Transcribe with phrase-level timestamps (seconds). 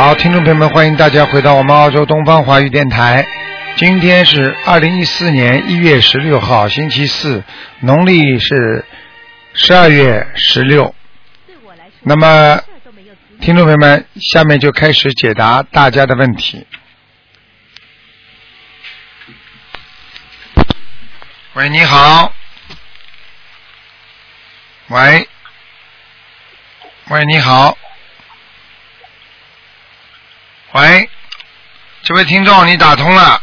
[0.00, 3.26] 好，听众朋友们，欢迎大家回到我们澳洲东方华语电台。
[3.76, 7.44] 今天是二零一四年一月十六号，星期四，
[7.80, 8.86] 农历是
[9.52, 10.94] 十二月十六。
[12.00, 12.62] 那么，
[13.42, 16.66] 听众朋友们，下面就开始解答大家的问题。
[21.52, 22.32] 喂，你好。
[24.88, 25.28] 喂，
[27.10, 27.76] 喂，你好。
[30.72, 31.10] 喂，
[32.02, 33.42] 这位听众，你打通了。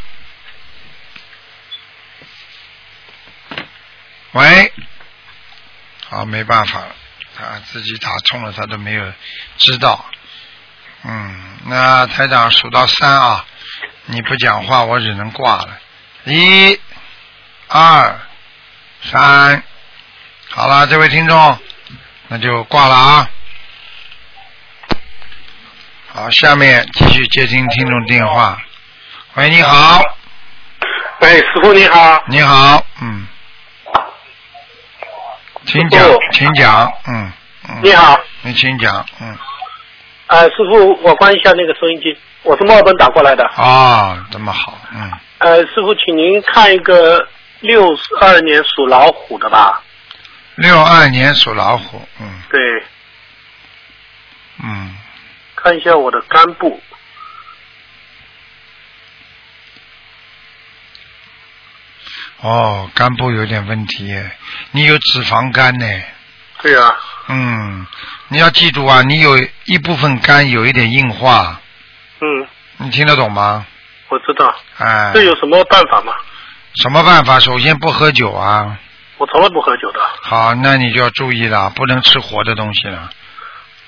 [4.32, 4.74] 喂，
[6.10, 6.96] 好，没办法了，
[7.36, 9.14] 他自己打通了，他都没有
[9.58, 10.06] 知道。
[11.04, 13.46] 嗯，那台长数到三啊，
[14.06, 15.80] 你不讲话，我只能挂了。
[16.24, 16.80] 一、
[17.68, 18.22] 二、
[19.02, 19.64] 三，
[20.50, 21.60] 好了，这位听众，
[22.30, 23.30] 那就挂了啊。
[26.18, 28.58] 好，下面继续接听听众电话。
[29.36, 30.02] 喂，你好。
[31.20, 32.24] 喂，师傅你好。
[32.28, 33.28] 你好，嗯。
[35.68, 36.02] 请讲，
[36.32, 37.32] 请讲，嗯
[37.70, 37.80] 嗯。
[37.84, 38.20] 你好。
[38.42, 39.38] 你请讲，嗯。
[40.26, 43.46] 呃，师傅，我关一下那个收音机，我是墨尔本打过来的。
[43.50, 45.12] 啊，这么好，嗯。
[45.38, 47.28] 呃，师傅，请您看一个
[47.60, 49.84] 六二年属老虎的吧。
[50.56, 52.42] 六二年属老虎，嗯。
[52.50, 52.60] 对。
[54.64, 54.98] 嗯。
[55.68, 56.82] 看一下我的肝部。
[62.40, 64.18] 哦，肝部有点问题，
[64.72, 65.86] 你有脂肪肝呢。
[66.62, 66.98] 对啊。
[67.28, 67.86] 嗯，
[68.30, 71.60] 你要记住啊，你有一部分肝有一点硬化。
[72.22, 72.48] 嗯。
[72.78, 73.66] 你听得懂吗？
[74.08, 74.56] 我知道。
[74.78, 75.12] 哎。
[75.14, 76.14] 这有什么办法吗？
[76.82, 77.42] 什么办法？
[77.42, 78.80] 首先不喝酒啊。
[79.18, 80.00] 我从来不喝酒的。
[80.22, 83.10] 好，那你就要注意了，不能吃活的东西了。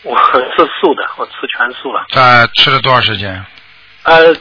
[0.03, 2.05] 我吃素的，我吃全素了。
[2.11, 3.45] 在吃了多少时间？
[4.03, 4.33] 呃，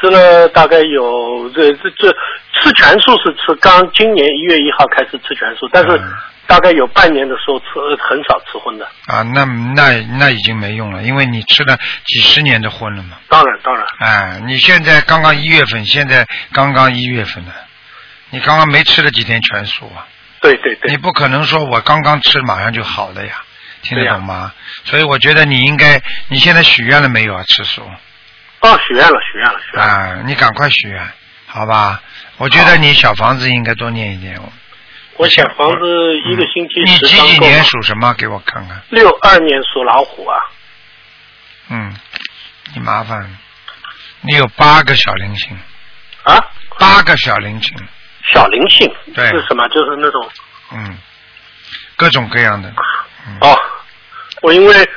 [0.00, 2.08] 吃了大概有这这这
[2.60, 6.00] 吃全素是吃刚今年一月一号开始吃全素，但是
[6.46, 7.66] 大概有半年的时候吃
[8.02, 8.86] 很少吃荤的。
[9.06, 13.18] 啊，那那那已经没用了，因为你吃了几十年的荤了嘛。
[13.28, 13.84] 当然当然。
[13.98, 17.52] 哎，你现在刚刚一月份，现在刚刚一月份呢，
[18.30, 20.06] 你刚刚没吃了几天全素啊？
[20.40, 20.90] 对对对。
[20.90, 23.42] 你不可能说我刚刚吃马上就好了呀。
[23.82, 24.52] 听得懂吗？
[24.84, 27.42] 所以我觉得你应该，你现在许愿了没有啊？
[27.44, 27.82] 吃素。
[28.60, 29.84] 哦，许愿了，许愿了，许愿。
[29.84, 31.12] 啊，你赶快许愿，
[31.46, 32.00] 好吧？
[32.36, 34.40] 我觉得你小房子应该多念一点。
[35.16, 38.14] 我小房子一个星期你几几年属什么？
[38.14, 38.82] 给我看看。
[38.88, 40.38] 六二年属老虎啊。
[41.68, 41.94] 嗯，
[42.74, 43.36] 你麻烦，
[44.22, 45.56] 你有八个小灵性。
[46.22, 46.38] 啊？
[46.78, 47.76] 八个小灵性。
[48.32, 48.90] 小灵性。
[49.14, 49.28] 对。
[49.28, 49.68] 是什么？
[49.68, 50.30] 就是那种。
[50.72, 50.98] 嗯。
[51.96, 52.72] 各种各样的。
[53.40, 53.56] 哦，
[54.52, 54.90] 我因为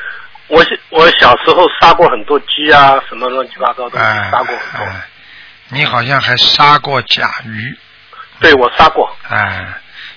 [0.48, 4.94] 我我小时候杀过很多鸡啊，什么乱七八糟的杀过很多。
[5.70, 7.78] 你好像还杀过甲鱼。
[8.42, 9.16] 对，我杀过。
[9.30, 9.66] 哎。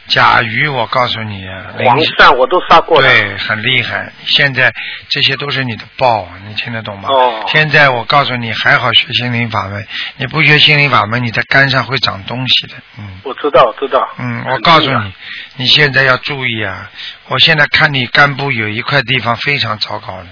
[0.09, 1.47] 甲鱼，我告诉你，
[1.85, 4.11] 黄鳝我都杀过了对，很厉害。
[4.25, 4.73] 现在
[5.09, 7.09] 这些都是你的报，你听得懂吗？
[7.11, 7.45] 哦。
[7.49, 9.87] 现在我告诉你，还好学心灵法门。
[10.17, 12.75] 你不学心灵法门，你在肝上会长东西的。
[12.99, 13.21] 嗯。
[13.23, 14.09] 我知道，我知道。
[14.19, 15.13] 嗯，我告诉你，
[15.57, 16.91] 你现在要注意啊！
[17.29, 20.27] 我现在看你肝部有一块地方非常糟糕的。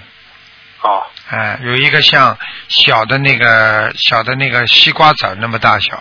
[0.81, 1.03] 哦。
[1.29, 2.35] 哎，有一个像
[2.67, 5.97] 小的那个小的那个西瓜籽那么大小。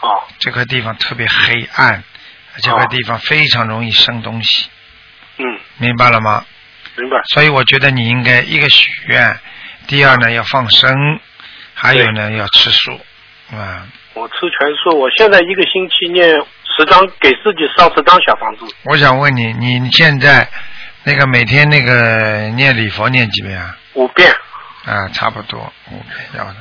[0.00, 0.08] 哦。
[0.38, 2.02] 这块地方特别黑暗。
[2.62, 4.68] 这个地方非常容易生东西，
[5.38, 5.44] 嗯，
[5.78, 6.44] 明白了吗？
[6.96, 7.20] 明白。
[7.32, 9.38] 所以我觉得你应该一个许愿，
[9.88, 10.94] 第二呢要放生，
[11.74, 12.92] 还有呢要吃素，
[13.52, 13.86] 啊。
[14.14, 16.28] 我吃全素，我现在一个星期念
[16.76, 18.72] 十张，给自己烧十张小房子。
[18.84, 20.48] 我想问你，你现在
[21.02, 23.76] 那个每天那个念礼佛念几遍啊？
[23.94, 24.32] 五遍。
[24.84, 26.56] 啊，差不多五遍要的。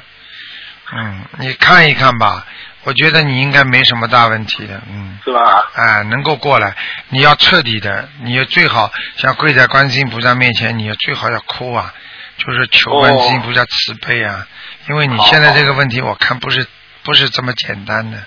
[0.96, 2.44] 嗯，你看一看吧。
[2.84, 5.72] 我觉得你应该没什么大问题的，嗯，是吧？
[5.74, 6.76] 哎，能够过来，
[7.10, 11.94] 你要彻底的，你要最好像跪在观世音菩萨面前，你要最好要哭啊，
[12.38, 14.46] 就是求观世音菩萨慈悲啊，
[14.90, 16.68] 因为你现在这个问题，我看不是
[17.04, 18.18] 不是这么简单的，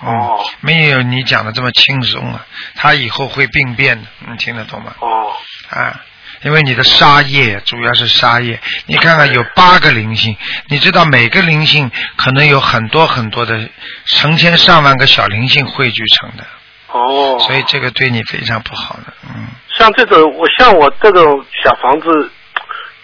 [0.00, 2.46] 哦，没有你讲的这么轻松啊，
[2.76, 4.94] 他以后会病变的，你听得懂吗？
[5.00, 5.32] 哦，
[5.68, 6.00] 啊。
[6.42, 10.36] 因为你的沙业主要是沙业，你看看有八个灵性，
[10.68, 13.68] 你知道每个灵性可能有很多很多的
[14.06, 16.44] 成千上万个小灵性汇聚成的。
[16.88, 17.38] 哦。
[17.40, 19.48] 所以这个对你非常不好的，嗯。
[19.76, 22.30] 像这种，我像我这种小房子，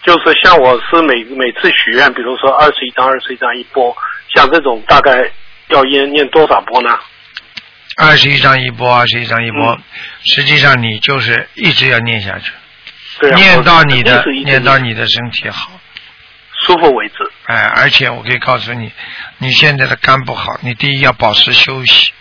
[0.03, 3.95] 就是像我是每每次许愿，比如说二十一张、二十一张一波，
[4.35, 5.31] 像这种大概
[5.69, 6.91] 要念念多少波呢？
[7.99, 9.79] 二十一张一波，二十一张一波，
[10.25, 12.53] 实际上你就是一直要念下去。
[13.35, 15.71] 念到你的，念到你的身体好。
[16.67, 17.15] 舒服为止。
[17.45, 18.91] 哎，而且我可以告诉你，
[19.39, 22.13] 你现在的肝不好，你第一要保持休息，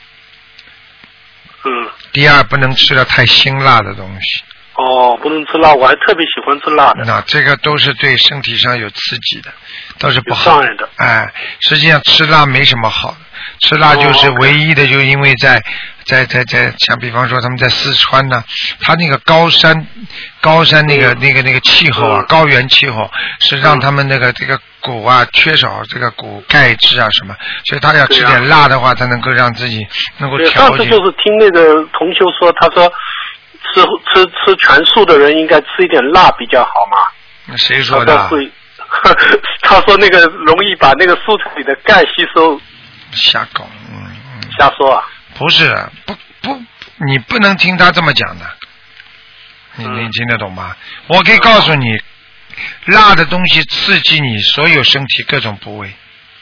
[1.63, 4.43] 嗯，第二不能吃了太辛辣的东西。
[4.73, 7.05] 哦，不能吃辣，我还特别喜欢吃辣的。
[7.05, 9.51] 那这个都是对身体上有刺激的，
[9.97, 10.89] 都是不好的。
[10.97, 13.17] 哎，实际上吃辣没什么好的，
[13.61, 15.63] 吃辣就是唯一的，就因为在
[16.05, 18.43] 在在在，像比方说他们在四川呢，
[18.81, 19.87] 他那个高山
[20.39, 23.09] 高山那个、嗯那个那个气候啊，嗯高原气候
[23.39, 27.35] 是让嗯他们那个这个骨啊缺少这个骨钙质啊什么，
[27.65, 29.85] 所以他要吃点辣的话，才能够让自己
[30.17, 30.53] 能够，调节。
[30.53, 32.87] 上次就是听那个同修说，他说
[33.73, 36.97] 吃吃吃全素的人应该吃一点辣比较好嘛。
[37.47, 38.29] 那谁说的啊？
[39.61, 42.59] 他说那个容易把那个素菜里的钙吸收，
[43.11, 44.05] 瞎搞，嗯
[44.35, 44.49] 嗯。
[44.57, 45.03] 瞎说啊。
[45.35, 46.63] 不是，不不，
[47.07, 48.45] 你不能听他这么讲的，
[49.75, 50.75] 你嗯你听得懂吗？
[51.07, 52.01] 我可以告诉你，
[52.85, 55.93] 辣的东西刺激你所有身体各种部位。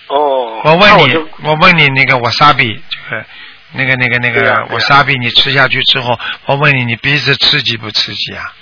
[0.07, 0.61] 哦。
[0.63, 3.25] 我问你我问你那个 wasabi，就是
[3.71, 8.53] 那个那个那个瓦沙比你吃下去之后，我问你，你鼻子刺激不刺激啊？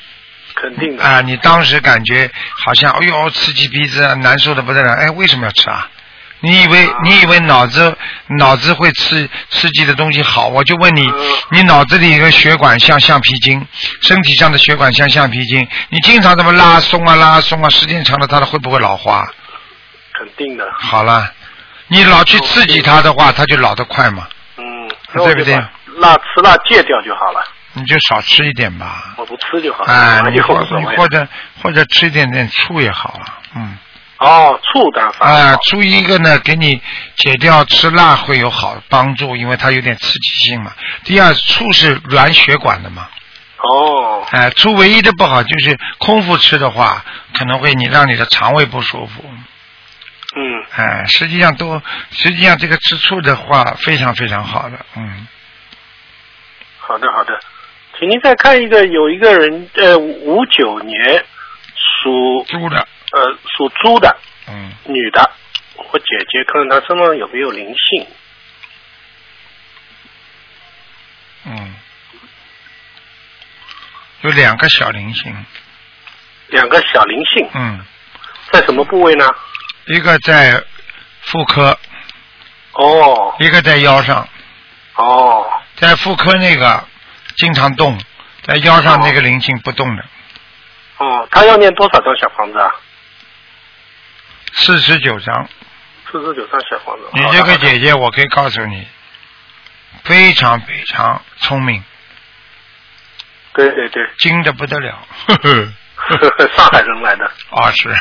[0.55, 1.03] 肯定的。
[1.03, 2.31] 啊，你当时感觉
[2.65, 5.90] 好像，哎呦，刺激鼻子啊，难受的不得了，哎，为什么要吃啊？
[6.41, 7.97] 你以为啊你以为脑子
[8.37, 10.47] 脑子会刺刺激的东西好？
[10.47, 13.65] 我就问你嗯，你脑子里一个血管像橡皮筋，
[14.01, 19.25] 身体上的血管像橡皮筋，你经常这么拉松啊拉松啊，时间长了它会不会老化？
[20.13, 20.67] 肯定的。
[20.73, 21.31] 好了，
[21.87, 24.27] 你老去刺激它的话，它就老得快嘛，
[24.57, 24.65] 嗯。
[25.13, 25.53] 对不对
[25.97, 27.43] 辣吃辣戒掉就好了，
[27.73, 29.13] 你就少吃一点吧。
[29.17, 29.93] 我不吃就好了。
[29.93, 31.27] 啊，你或就无所谓你或者
[31.61, 33.77] 或者吃一点点醋也好啊，嗯。
[34.21, 36.79] 哦，醋当然反啊好，注意一个呢，给你
[37.15, 40.71] 解掉吃辣会有好帮助，因为它有点刺激性嘛。
[41.03, 43.09] 第二，醋是软血管的嘛，
[43.57, 47.03] 哦，哎、醋唯一的不好就是空腹吃的话，
[47.33, 49.23] 可能会你让你的肠胃不舒服，
[50.35, 51.81] 嗯，哎、实际上都
[52.11, 55.27] 实际上这个吃醋的话非常非常好的，嗯，
[56.77, 57.39] 好的好的，
[57.97, 61.25] 请您再看一个，有一个人呃五九年
[62.03, 64.17] 属猪的，呃属猪的
[64.47, 65.31] 嗯，女的，
[65.75, 68.07] 我姐姐看看她身上有没有灵性。
[71.45, 71.75] 嗯，
[74.21, 75.45] 有两个小灵性，
[76.47, 77.85] 两个小灵性嗯，
[78.51, 79.27] 在什么部位呢？
[79.87, 80.63] 一个在
[81.21, 81.77] 妇科，
[82.73, 84.27] 哦一个在腰上。
[84.95, 85.47] 哦
[85.77, 86.87] 在妇科那个
[87.37, 87.97] 经常动，
[88.43, 90.05] 在腰上那个灵性不动的，
[90.97, 92.71] 哦，他要念多少张小房子啊？
[94.53, 95.49] 四十九章。
[96.11, 97.03] 四十九张小房子。
[97.13, 98.85] 你这个姐姐，我可以告诉你，
[100.03, 101.83] 非常非常聪明，
[103.53, 104.99] 对对对，精的不得了。
[105.27, 105.51] 呵呵
[106.55, 107.89] 上海人来的，哦，是，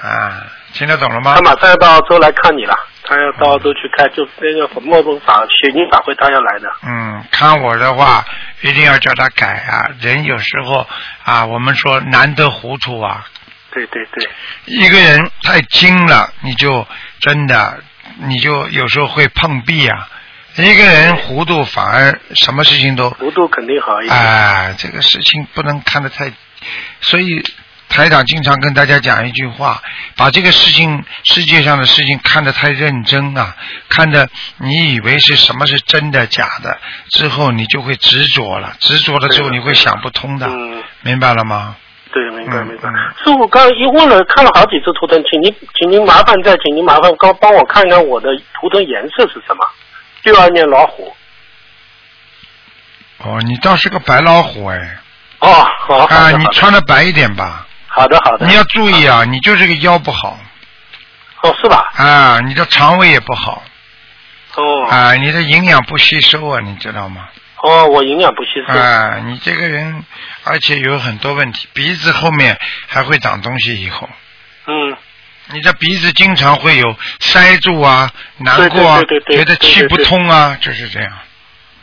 [0.00, 1.42] 啊，听得懂了吗他？
[1.42, 6.72] 马上要到澳洲来看你了，他要到澳洲去看，就那个莫宗法雪宁法会他要来的。
[6.84, 8.24] 嗯，看我的话，
[8.62, 9.90] 一定要叫他改啊。
[10.00, 10.88] 人有时候
[11.24, 13.26] 啊，我们说难得糊涂啊，
[13.84, 14.28] 对对对，
[14.64, 16.86] 一个人太精了，你就
[17.20, 17.82] 真的，
[18.20, 20.08] 你就有时候会碰壁啊。
[20.56, 24.16] 一个人糊涂，反而什么事情都，糊涂肯定好一点。
[24.16, 26.32] 哎，这个事情不能看得太，
[27.02, 27.44] 所以
[27.90, 29.82] 台长经常跟大家讲一句话：
[30.16, 33.54] 把这个事情，世界上的事情看得太认真啊，
[33.90, 36.78] 看得你以为是什么是真的假的，
[37.10, 41.76] 之后你就会执着了，执着了之后你会想不通的，嗯，明白了吗？
[42.12, 42.96] 对，明白嗯明白嗯。
[43.18, 49.66] 师傅刚一问了，看了好几次图腾，请您请您麻烦再请您麻烦刚帮我看看我的图腾颜色是什么？
[50.22, 51.14] 六二年老虎。
[53.18, 54.98] 哦，你倒是个白老虎哎。
[55.40, 57.66] 哦，好，啊，你穿的白一点吧。
[57.86, 58.46] 好的好的。
[58.46, 60.38] 你要注意啊，你就是个腰不好
[61.42, 61.90] 哦，是吧？
[61.96, 63.62] 啊，你的肠胃也不好
[64.54, 67.28] 哦啊，你的营养不吸收啊，你知道吗？
[67.62, 68.72] 哦，我营养不吸收。
[68.78, 70.04] 啊，你这个人，
[70.44, 74.08] 而且有很多问题，鼻子后面还会长东西，以后
[74.66, 74.96] 嗯，
[75.52, 81.12] 你的鼻子经常会有塞住啊、难过啊，对对对对觉得气不通啊，就是这样，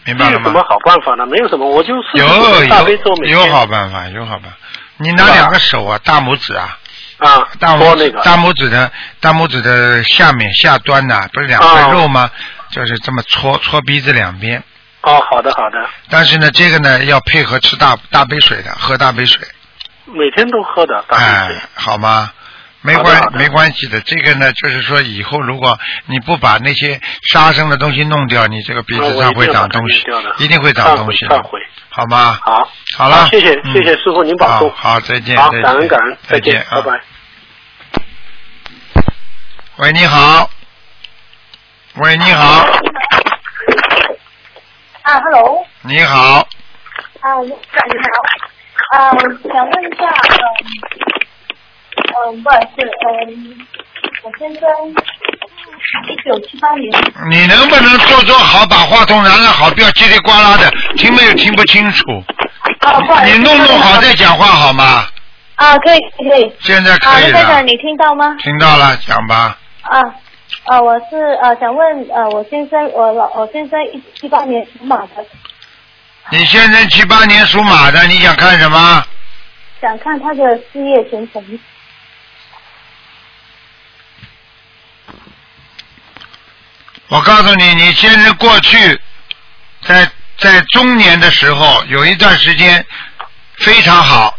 [0.05, 0.65] 明白了吗没有什么？
[0.69, 1.25] 好办法呢？
[1.25, 4.57] 没有什么，我就是有大悲咒有有好办法，有好办法。
[4.97, 6.77] 你拿两个手啊，大拇指啊，
[7.17, 12.29] 啊，大拇指搓那个大拇指的大拇指的下面下端呐、不是两块哦肉吗？
[12.71, 14.63] 就是这么搓搓鼻子两边。
[15.03, 19.45] 哦，好的好的，但是呢，这个呢要配合吃大大杯水的，喝大杯水，
[20.05, 21.55] 每天都喝的大杯水。
[21.57, 22.31] 哎，好吗？
[22.85, 26.99] 没关没关系的，这个呢，就是说以后如果你不把那些
[27.31, 30.03] 杀生的东西弄掉，你这个鼻子上会长东西
[30.39, 31.41] 一定会长东西的
[31.89, 32.37] 好吗？
[32.41, 37.01] 好，好了，谢谢嗯谢谢师傅您保重好，再见，好感恩感恩再再见啊拜拜
[39.77, 40.49] 喂，你好。
[41.95, 42.65] 喂，你好。
[45.03, 45.65] 啊，Hello。
[45.81, 46.39] 你好。
[47.19, 48.97] 啊，你好。
[48.97, 49.19] 啊，我
[49.51, 50.07] 想问一下，
[52.25, 52.75] 嗯，嗯，不好意思，
[53.27, 53.67] 嗯，
[54.23, 54.61] 我先生
[56.09, 56.91] 一九七八年。
[57.29, 62.03] 你能不能做做好，把话筒拿拿好，不要叽里呱啦的，听没有听不清楚。
[62.79, 63.37] 啊，不好意思。
[63.37, 65.05] 你弄弄好再讲话好吗？
[65.55, 66.51] 啊，可以可以。
[66.61, 67.61] 现在可以啊，台长，了。
[67.63, 68.35] 你听到吗？
[68.41, 69.57] 听到了，讲吧。
[69.81, 69.99] 啊，
[70.65, 75.25] 呃，我是呃想问呃我先生我老我先生一七八年属马的，
[76.31, 79.05] 你先生七八年属马的，你想看什么？
[79.81, 81.59] 想看他的事业前程。
[87.09, 88.99] 我告诉你，你先生过去
[89.81, 92.83] 在在中年的时候有一段时间
[93.57, 94.33] 非常好，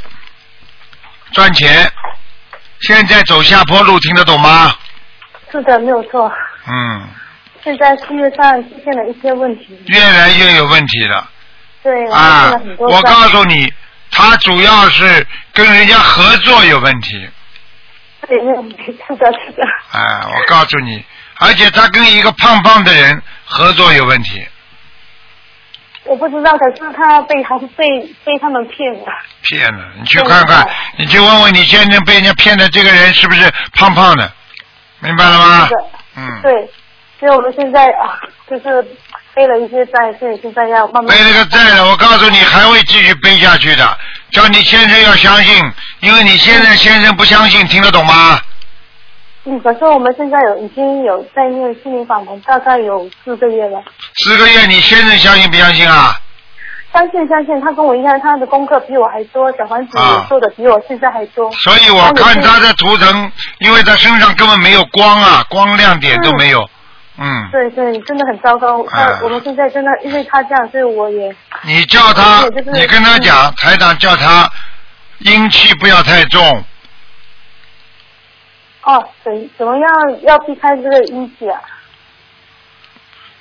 [1.33, 1.93] 赚钱。
[2.81, 4.75] 现在走下坡路，听得懂吗？
[5.55, 6.33] 是的，没有错。
[6.67, 7.09] 嗯，
[7.63, 11.31] 现在事业上出现了一些问题，越来越有问题了
[11.81, 13.73] 对，啊我告诉你，
[14.11, 17.29] 他主要是跟人家合作有问题。
[18.27, 19.63] 对，是的，是的。
[19.93, 21.05] 啊，我告诉你，
[21.39, 24.45] 而且他跟一个胖胖的人合作有问题，
[26.05, 27.85] 我不知道，可是他被还是被
[28.25, 29.05] 被他们骗了。
[29.43, 29.85] 骗了。
[30.01, 34.33] 你去看看，你去问问你先生被人家骗的这个人是不是胖胖的，
[35.05, 35.69] 明白了吗
[36.17, 36.69] 嗯，对，
[37.21, 38.17] 所以我们现在啊，
[38.49, 38.83] 就是
[39.35, 41.15] 背了一些债，所以现在要慢慢。
[41.15, 43.99] 背那个债了，我告诉你还会继续背下去的。
[44.31, 48.41] 叫你先生要相信，因为你现在先生不相信，听得懂吗？
[49.45, 53.83] 嗯，可是我们现在有已经有在念心灵法门，大概有四个月了。
[54.25, 56.19] 四个月，你先生相信不相信啊？
[56.95, 59.99] 相信相信，他跟我一样，他的功课比我还多，小房子
[60.29, 61.51] 做的比我现在还多。
[61.51, 66.71] 所以我看他的图腾，因为他身上根本没有光啊，光亮点都没有。
[67.17, 68.79] 嗯，对对，真的很糟糕。
[69.23, 74.49] 我们现在真的因为他这样，所以我也你叫他就是，你跟他讲，台长叫他
[75.19, 76.65] 阴气不要太重，
[78.83, 79.89] 哦，怎怎么样
[80.23, 81.61] 要避开这个阴气啊？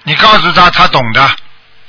[0.03, 1.22] 你告诉他，他懂的。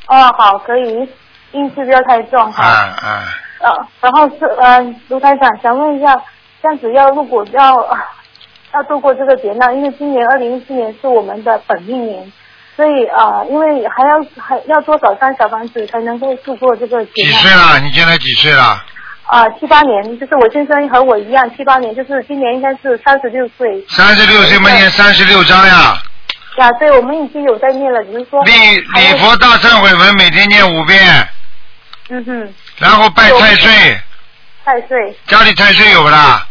[0.06, 1.06] 哦，好，可以，
[1.54, 2.64] 阴气不要太重啊哈。
[2.64, 3.24] 啊，
[3.60, 3.70] 呃，
[4.02, 6.14] 然后是呃，卢台长想问一下，
[6.62, 7.96] 这样子要如果要、呃
[8.74, 12.32] 要度过这个劫难，因为今年二零一四年是我们的本命年，
[12.74, 17.38] 所以啊、呃因为还要还要多少张小房子才能够度过这个劫难几？
[17.38, 17.78] 岁了？
[17.80, 18.82] 你现在几岁了？
[19.26, 25.96] 啊，七八年，就是我先生和我一样，七八年，就是今年应该是三十六岁三十六岁嘛，年三十六章呀。
[26.58, 28.52] 呀，所以我们已经有在念了，只是说礼
[28.92, 31.00] 还有礼佛大忏悔文每天念五遍，
[32.10, 34.00] 嗯哼，然后拜太岁，
[34.64, 36.46] 太岁，家里太岁有不啦？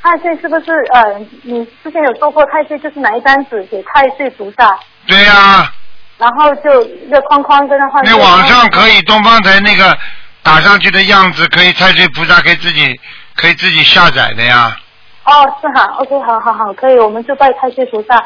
[0.00, 5.70] 太岁是不是呃，你之前有做过太岁，就是拿一张纸给太岁菩萨，对呀、
[6.16, 8.04] 然后就一个框框跟他换。
[8.04, 9.98] 那网上可以东方台那个
[10.42, 12.98] 打上去的样子，可以太岁菩萨可以自己
[13.34, 14.76] 可以自己下载的呀。
[15.24, 18.24] 哦，是哈，OK，好好好，可以，我们就拜太岁菩萨。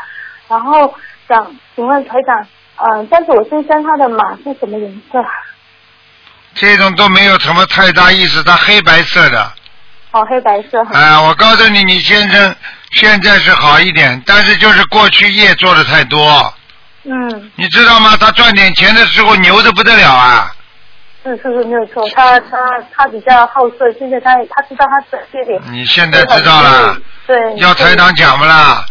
[0.48, 0.94] 然后
[1.26, 5.18] 想请问台长，呃，但是我先生他的马是什么颜色？
[6.54, 9.52] 这种都没有什么太大意思，它黑白色的。
[10.12, 10.82] 哦，黑白色。
[10.92, 12.54] 哎、我告诉你，你先生
[12.92, 16.54] 现在是好一点，但是就是过去业做的太多，
[17.04, 18.16] 嗯，你知道吗？
[18.20, 20.54] 他赚点钱的时候牛的不得了啊！
[21.24, 22.06] 是是是，没有错。
[22.14, 22.56] 他他
[22.94, 25.60] 他比较好色，现在他他知道他的缺点。
[25.72, 27.36] 你现在知道了，对。
[27.56, 28.84] 要台长讲不啦？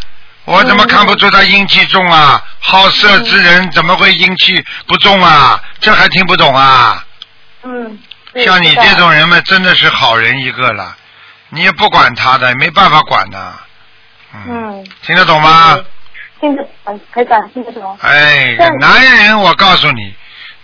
[0.44, 2.42] 我怎么看不出他阴气重啊？
[2.58, 5.62] 好色之人怎么会阴气不重啊？
[5.78, 7.04] 这还听不懂啊？
[7.64, 7.98] 嗯。
[8.44, 10.96] 像你这种人们，真的是好人一个了，
[11.50, 13.54] 你也不管他的，没办法管的。
[14.46, 14.86] 嗯。
[15.02, 15.78] 听得懂吗？
[16.40, 17.98] 听得懂，台长听得懂。
[18.00, 20.14] 哎，男人，我告诉你，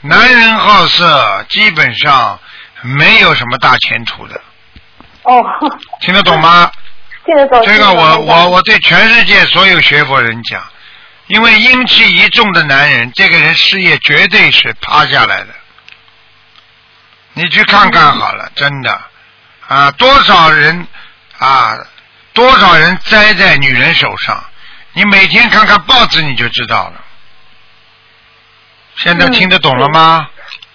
[0.00, 2.38] 男人好色，基本上
[2.82, 4.40] 没有什么大前途的，
[5.22, 5.44] 哦，
[6.00, 6.70] 听得懂吗？
[7.24, 7.62] 听得懂。
[7.64, 10.60] 这个我我我对全世界所有学佛人讲，
[11.28, 15.48] 因为阴气一重的男人，这个人事业绝对是趴下来的。
[17.38, 19.00] 你去看看好了，真的
[19.68, 20.84] 啊，多少人
[21.38, 21.78] 啊，
[22.32, 24.42] 多少人栽在女人手上，
[24.92, 26.94] 你每天看看报纸你就知道了。
[28.96, 30.28] 现在嗯听得懂了吗？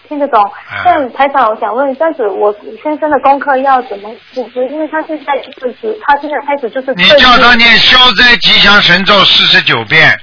[0.08, 0.82] 听得懂哎。
[0.86, 4.66] 但台长，我想问，这样子我先生的功课要怎么布置？
[4.70, 10.18] 因为他现在就是他现在开始就是你叫他念消灾吉祥神咒四十九遍，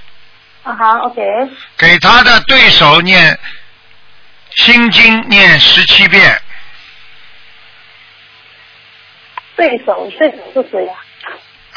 [0.62, 1.22] 啊哈，OK，
[1.76, 3.38] 给他的对手念
[4.56, 6.40] 心经念十七遍，
[9.56, 10.94] 对手对手是谁啊？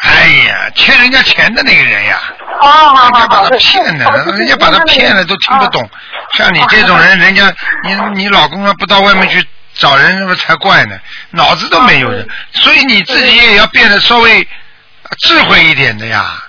[0.04, 2.20] 哎呀，欠人家钱的那个人呀，
[2.60, 5.68] 哦，好好好，人家把他骗了，哦人家把他骗了都听不。
[5.70, 5.90] 懂。
[6.34, 7.54] 像你这种人，人家
[7.84, 11.00] 你你老公啊不到外面去找人，那么才怪呢，
[11.30, 12.28] 脑子都没有的。
[12.52, 14.46] 所以你自己也要变得稍微
[15.20, 16.44] 智慧一点的呀。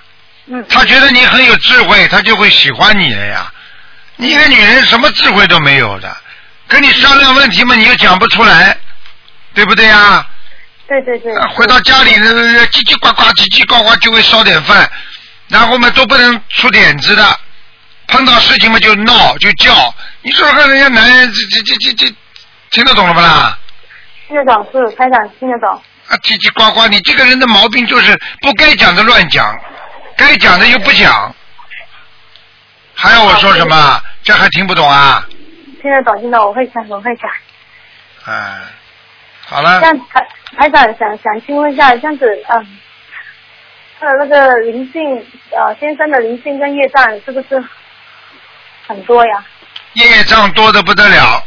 [0.47, 3.51] 嗯，他觉得你很有智慧，他就会喜欢你了呀。
[4.17, 6.15] 你一个女人什么智慧都没有的，
[6.67, 8.77] 跟你商量问题嘛，你又讲不出来，
[9.53, 10.25] 对不对呀？
[10.87, 11.35] 对对对。
[11.35, 12.27] 啊回到家里呢，
[12.67, 14.89] 叽叽呱呱，叽叽呱呱就会烧点饭，
[15.49, 17.39] 然后嘛都不能出点子的，
[18.07, 22.15] 碰到事情嘛就闹就叫，你说看人家男人这这这这这
[22.71, 23.57] 听得懂了不啦？
[24.27, 25.69] 听得懂是台长听得懂。
[26.07, 29.59] 啊，叽叽呱呱，你这个人的毛病就是不该讲的乱讲，
[30.15, 31.35] 该讲的又不讲。
[32.95, 34.01] 还要我说什么？
[34.23, 35.23] 这还听不懂啊？
[35.81, 37.29] 听得懂，听得懂，我会讲，我会讲。
[38.25, 38.61] 哎，
[39.45, 42.77] 好了这，样台台长想想请问一下，这样子，嗯，
[43.99, 47.63] 他的那个灵性，呃，先生的灵性跟业障是不是
[48.87, 49.45] 很多呀？
[49.93, 51.43] 业障多的不得了，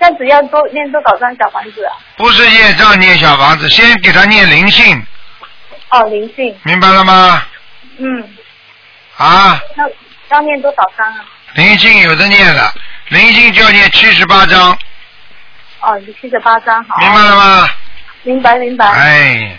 [0.00, 1.94] 这样子要多念多少张小房子啊？
[2.16, 5.00] 不是业障念小房子，先给他念灵性，
[5.90, 7.42] 哦，灵性，明白了吗？
[7.98, 8.36] 嗯，
[9.20, 9.90] 啊，要
[10.30, 11.20] 要念多少章啊？
[11.54, 12.72] 灵性有的念了，
[13.08, 14.72] 灵性就要念七十八章，
[15.80, 16.96] 哦，七十八章，好。
[16.98, 17.68] 明白了吗？
[18.22, 18.86] 明白明白。
[18.86, 19.58] 哎，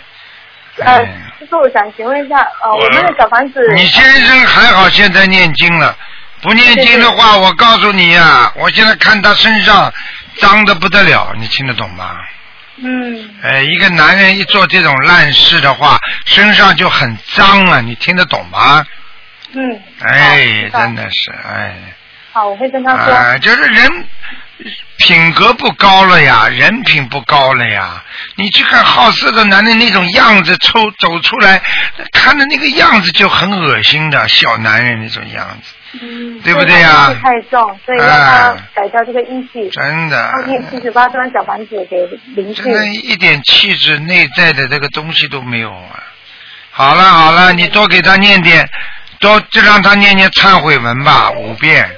[0.78, 5.96] 呃哎，就是我想请问一下，呃，我我们的小房子，你先生还好，现在念经了。
[6.40, 9.92] 不念经的话，我告诉你呀、我现在看他身上
[10.38, 12.16] 脏的不得了，你听得懂吗？
[12.78, 18.84] 嗯，哎，一个男人一做这种烂事的话，身上就很脏啊，你听得懂吗？
[19.54, 21.74] 嗯，哎，真的是，哎，
[22.32, 23.12] 好，我会跟他说。
[23.12, 24.04] 哎，就是人
[24.96, 28.02] 品格不高了呀，人品不高了呀。
[28.36, 31.60] 你去看好色的男人那种样子抽走出来，
[32.12, 39.68] 看的那个样子就很恶心的，小男人那种样子，嗯，对不对呀太重，所以让哎他改掉这个义气。
[39.70, 40.44] 真的后。
[40.44, 42.72] 面七十八张小房子给灵性真。
[42.72, 46.02] 的一点气质内在的这个东西都没有啊！
[46.70, 48.66] 好了好了，你多给他念点，
[49.22, 51.88] 多就让他念念忏悔文吧，五遍，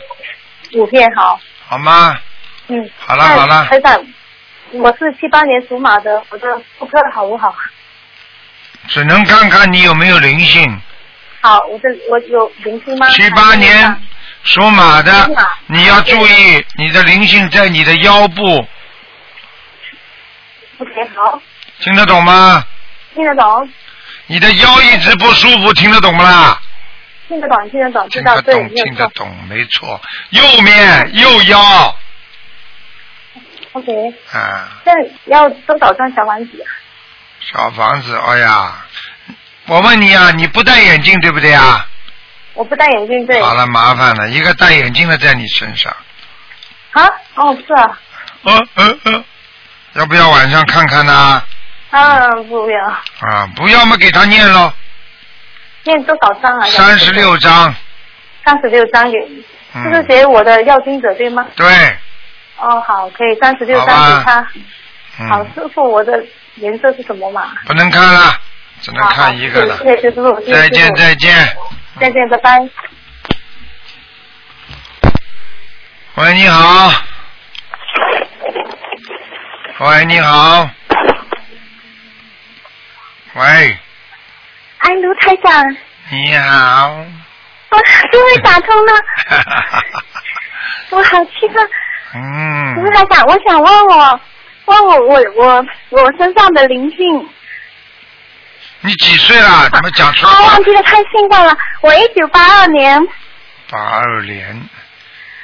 [0.75, 2.17] 五遍好，好吗？
[2.69, 2.91] 嗯。
[2.99, 4.07] 好了好了台长，
[4.73, 6.47] 我是七八年属马的，我的
[6.79, 7.53] 妇科好不好？
[8.89, 10.81] 只能看看你有没有灵性。
[11.41, 13.09] 好，我的我有灵性吗？
[13.11, 14.03] 七八年
[14.43, 15.31] 属马的，
[15.67, 18.69] 你要注意，你的灵性在你的腰部
[20.79, 21.41] ，OK，好，
[21.81, 22.63] 听得懂吗？
[23.15, 23.71] 听得懂，
[24.27, 26.61] 你的腰一直不舒服，听得懂不啦？
[27.29, 29.81] 听得懂，听得懂，知道对，听得懂，没有错。
[29.81, 30.01] 听得懂，没错。
[30.31, 31.97] 右面右腰
[33.73, 34.93] OK，啊，这
[35.25, 36.67] 要多少张小房子啊？
[37.41, 38.85] 小房子，哎呀，
[39.67, 41.87] 我问你啊，你不戴眼镜对不对啊？
[42.55, 43.43] 我不戴眼镜，对。
[43.43, 45.95] 好了，麻烦了，一个戴眼镜的在你身上。
[46.93, 47.05] 啊？
[47.35, 48.01] 哦，是啊。
[48.45, 49.25] 嗯嗯嗯，
[49.95, 51.43] 要不要晚上看看呢？
[51.91, 52.87] 啊，不要。
[52.87, 54.73] 啊，不要嘛给他念喽，
[55.85, 56.67] 念多少张啊？
[56.67, 57.13] 三十。
[57.13, 57.75] 六章。
[58.45, 59.19] 三十六张给，
[59.73, 61.47] 这是嗯，写我的要经者对吗？
[61.57, 61.67] 对，
[62.59, 64.43] 哦，好，可以三十六好张吧给他。
[65.29, 66.23] 好，嗯，师傅，我的
[66.57, 67.53] 颜色是什么嘛？
[67.67, 68.39] 不能看了，
[68.83, 69.79] 只能看一个了。
[69.79, 71.57] 谢谢师傅，谢谢师再见再见。
[71.99, 72.69] 再见，拜拜。
[76.17, 76.93] 喂，你好。
[79.79, 80.69] 喂，你好。
[83.37, 83.79] 喂，
[84.85, 85.65] 哎，卢台长，
[86.11, 86.95] 你好。
[87.71, 87.79] 我
[88.13, 88.93] 终于打通了，
[90.91, 91.67] 我好激动。
[92.13, 92.75] 嗯。
[92.75, 94.21] 卢台长，我想问我，
[94.67, 96.99] 问我我我我身上的灵性，
[98.83, 99.71] 你几岁了？
[99.71, 100.63] 怎么讲出啊，话忘？
[100.65, 101.57] 记了，太兴奋了。
[101.81, 103.01] 我一九八二年，
[103.71, 104.69] 八二年，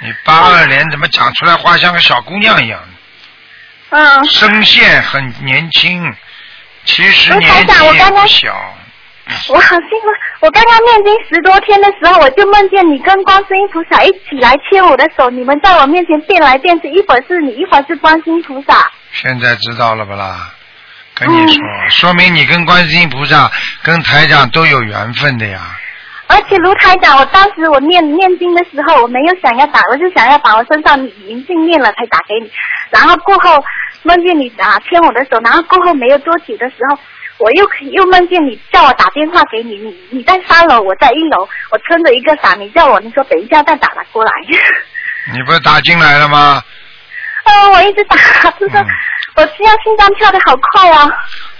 [0.03, 2.79] 你八二年怎么讲出来话像个小姑娘一样？
[3.89, 6.15] 嗯，声线很年轻，
[6.85, 8.77] 其实年纪也长我刚刚不小。
[9.49, 10.07] 我好幸福！
[10.41, 18.91] 我刚刚念经十多天的时候，我就梦见你跟观世音菩萨一起来牵我的手，你们在我面前变来变去，一会儿是你，一会儿是观世音菩萨。
[19.13, 20.53] 现在知道了不啦？
[21.15, 23.51] 跟你说，嗯说明你跟观世音菩萨、
[23.83, 25.61] 跟台长都有缘分的呀。
[26.29, 32.51] 而且卢台长，我当时我念念经的时候，我没有想要打，我就想要把我身上灵性念了才打给你。
[32.91, 33.63] 然后过后
[34.05, 36.99] 梦见你啊牵我的手，然后过后没有多久的时候，
[37.41, 44.31] 我又又梦见你叫我打电话给你，你你在三楼，我在一楼，我撑着一个伞，你叫我，你说等一下再打了过来。
[45.33, 46.63] 你不是打进来了吗？
[47.45, 48.17] 呃，我一直打，
[48.61, 48.87] 就是嗯
[49.37, 51.09] 我我现在心脏跳的好快啊！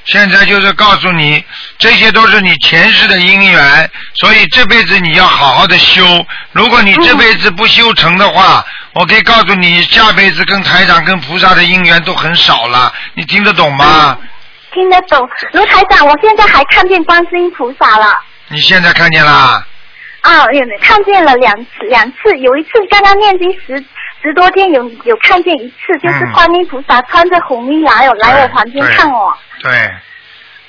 [0.05, 1.43] 现在就是告诉你，
[1.79, 6.03] 这些都是你前世的因缘，所以这辈子你要好好的修。
[6.53, 8.63] 如果你这辈子不修成的话，
[8.93, 12.93] 我可以告诉你，下辈子跟台长、跟菩萨的因缘都很少了。
[13.15, 14.19] 你听得懂吗？
[14.73, 18.19] 听得懂，卢台长，我现在还看见观世音菩萨了。
[18.49, 19.65] 你现在看见啦？
[20.23, 23.83] 啊，有看见了两次，两次，有一次刚刚念经十
[24.23, 29.37] 十多天，有有看见一次，就是嗯观音菩萨穿着红衣来哦，来我房间看我。
[29.63, 29.91] 对，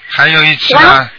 [0.08, 1.10] 还有一次然呢。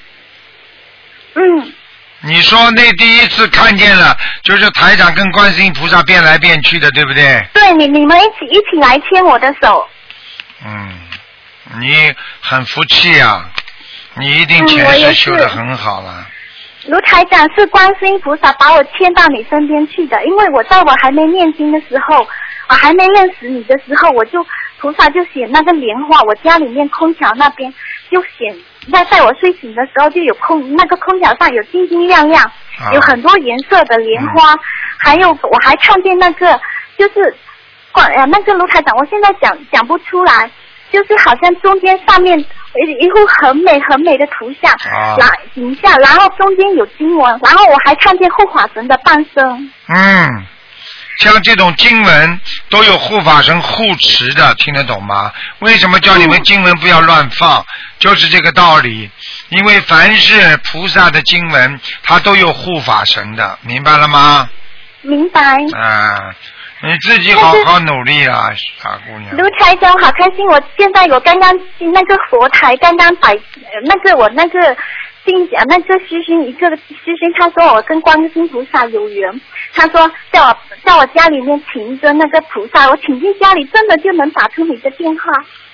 [1.35, 1.73] 嗯，
[2.21, 7.47] 你说那第一次看见了，就是台长跟观世音菩萨变来变去的，对不对？
[7.53, 9.87] 对你你们一起一起来牵我的手。
[10.65, 10.91] 嗯，
[11.81, 13.49] 你很福气啊，
[14.15, 16.27] 你一定嗯前世修的很好了。
[16.87, 22.27] 卢台长是观世音菩萨把我牵到你身边去的，因为我在我还没念经的时候，
[22.69, 24.45] 我还没认识你的时候，我就
[24.79, 27.73] 菩萨就写那个莲花，我家里面空调那边
[28.11, 28.57] 就显
[28.93, 32.45] 在在我睡醒的时候就有空那个空调上有晶晶亮亮，
[32.81, 32.91] 啊。
[32.93, 34.53] 有很多颜色的莲花，
[34.99, 36.61] 还有我还看见那个
[36.99, 37.37] 就是
[37.93, 40.51] 观呃那个卢台长，我现在讲讲不出来，
[40.93, 49.73] 就是好像中间上面一一幅很美很美的图像，啊然影像，然后中间有经文，然后我还看见护法神的半身。
[49.89, 50.45] 嗯，
[51.19, 55.33] 像这种经文都有护法神护持的，听得懂吗？
[55.61, 57.65] 为什么叫你们嗯经文不要乱放？
[57.99, 59.11] 就是这个道理。
[59.51, 64.49] 因为凡是菩萨的经文，它都有护法神的，明白了吗？
[65.03, 65.41] 明白。
[65.77, 66.35] 啊，
[66.85, 69.37] 你自己好好努力啊，傻姑娘。
[69.37, 70.45] 卢台长好开心！
[70.49, 74.77] 我现在我刚刚进那个佛台，刚刚摆呃那个我那个
[75.25, 79.41] 进啊那个师兄一个师兄，他说我跟观世音菩萨有缘，
[79.73, 85.23] 他说叫我在我家里面请一个那个菩萨，我请进家里真的就能打出你的电话。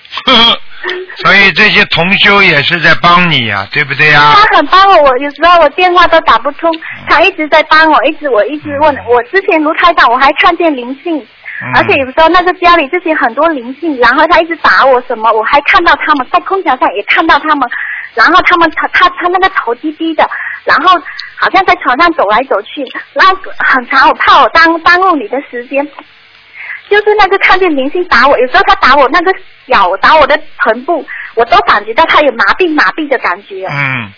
[1.17, 6.71] 所以这些同修也是在帮你呀、对不对呀、他很帮我，我有时候我电话都打不通，
[7.09, 9.23] 他一直在帮我，一直我一直问我。
[9.25, 17.69] 之前卢台长我还看见灵性，嗯而且有时候那个家里之前很多灵性，然后他一直打我什么，我还看到他们在空调上也看到他们，
[18.15, 20.29] 然后他们他他他那个头低低的，
[20.65, 20.97] 然后
[21.37, 25.87] 好像在床上走来走去，然后很长，我怕我耽耽误你的时间。
[26.91, 29.33] 就是那个看见明星打我，有时候他打我那个
[29.67, 33.67] 脚，打我的臀部，我都感觉到他有麻痹麻痹的感觉。
[33.67, 34.13] 嗯，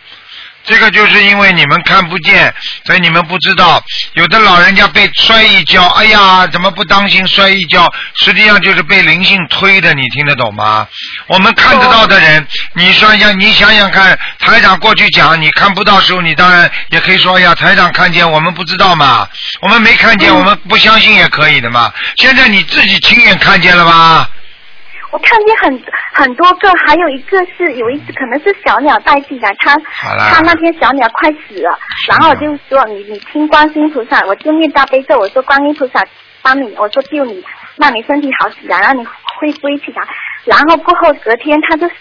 [0.65, 2.53] 这个就是因为你们看不见，
[2.85, 3.83] 所以你们不知道。
[4.15, 7.91] 有的老人家被摔一跤，哎呀，怎么不当心摔一跤？
[8.17, 10.87] 实际上就是被灵性推的，你听得懂吗？
[11.29, 19.27] 我们看得到的人，你想想，你想想看，台长过去讲，你看不到时候，你当然也可以说哎呀，台长看见，我们不知道嘛，
[19.63, 21.93] 我们没看见，我们不相信也可以的嘛。
[22.17, 24.29] 现在你自己亲眼看见了吧？
[25.11, 29.77] 我看见很很多个，还有一个是有一只可能是小鸟带进来，它
[30.31, 36.05] 它那天小鸟快死了，然后我就说你你听观音菩萨，我就念大悲咒，我说观音菩萨
[36.43, 37.45] 帮你，我说救你，
[37.77, 39.05] 让你身体好起来，让你
[39.39, 40.03] 恢复起来，
[40.45, 41.95] 然后过后隔天它就死。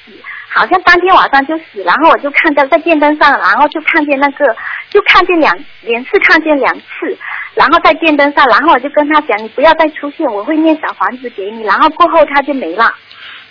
[0.49, 4.45] 好像当天晚上就死，然后我就看到在电灯上，然后就看见那个，
[4.89, 7.17] 就看见两连续看见两次，
[7.53, 12.91] 然后在电灯上，然后我就跟他讲，你不要再出现，我会念小房子给你，然后过后他就没了。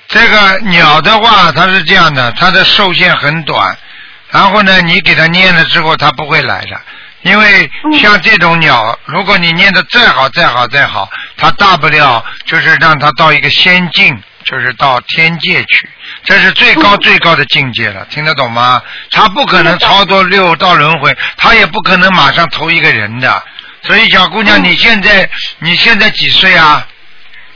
[0.08, 3.76] 这个鸟的话，它是这样的，它的寿限很短，
[4.30, 6.80] 然后呢，你给它念了之后，它不会来的。
[7.22, 14.16] 因为像这种鸟，如果你念的再好、再好、再好，它大不了就是让它到一个仙境，
[14.48, 15.90] 就是到天界去，
[16.24, 18.80] 这是最高最高的境界了，听得懂吗？
[19.10, 23.42] 他不可能超脱六道轮回，他也不可能马上投一个人的。
[23.82, 26.86] 所以，小姑娘，嗯你现在你现在几岁啊？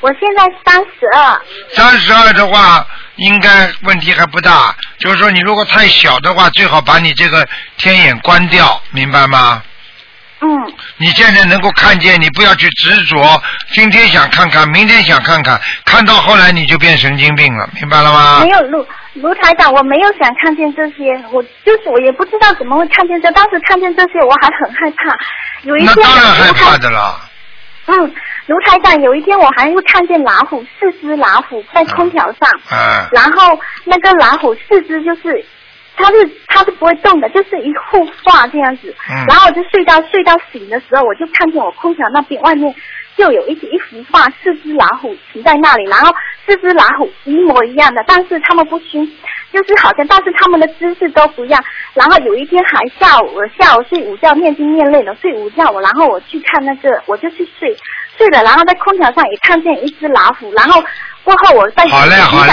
[0.01, 1.41] 我现在三十二，
[1.73, 4.75] 三十二的话，应该问题还不大。
[4.99, 9.63] 就是说，你如果太小的话，最好把你这个天眼关掉，明白吗？
[10.45, 18.49] 嗯，你现在能够看见，你不要去执着，今天想看看，明天想看看，看到后来你就变神经病了，明白了吗没？
[18.49, 25.17] 有卢卢台长，我没有想看见这些，我就是我也不知道怎么会看见这，当时看见这些我还很害怕。
[25.63, 27.21] 有一天，那当然害怕的了。
[27.87, 28.15] 嗯，
[28.47, 35.45] 卢台长，有一天我还会看见老虎，四只老虎在空调上，哎、然后那个老虎四只就是，
[35.97, 38.95] 它是它是不会动的，就是一幅画这样子。
[39.11, 42.75] 嗯然后我就睡到睡到醒的时候，我就看见我空调那边外面
[43.17, 46.15] 就有一一幅画，四只老虎停在那里，然后
[46.47, 49.07] 四只老虎一模一样的，但是他们不凶，
[49.53, 51.63] 就是好像，但是他们的姿势都不一样。
[51.95, 57.77] 然后有一天还下午，我下午睡午觉念经念累了，睡午觉，我然后我去看那个，我就去睡，
[58.17, 60.83] 睡了，然后在空调上也看见一只老虎，然后
[61.23, 62.53] 过后我再好嘞，好嘞，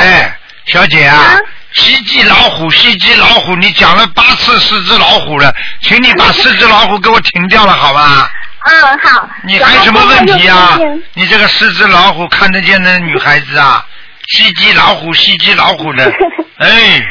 [0.66, 1.40] 小姐啊啊，
[1.74, 8.30] 袭击老虎，袭击老虎，你讲了八次四只老虎了，请你把四只老虎给我停掉了，好吧？
[8.66, 9.28] 嗯好。
[9.46, 10.78] 你还有什么问题啊？
[11.14, 13.86] 你这个四只老虎看得见的女孩子啊，
[14.30, 16.12] 袭击老虎，袭击老虎的，
[16.60, 17.02] 哎，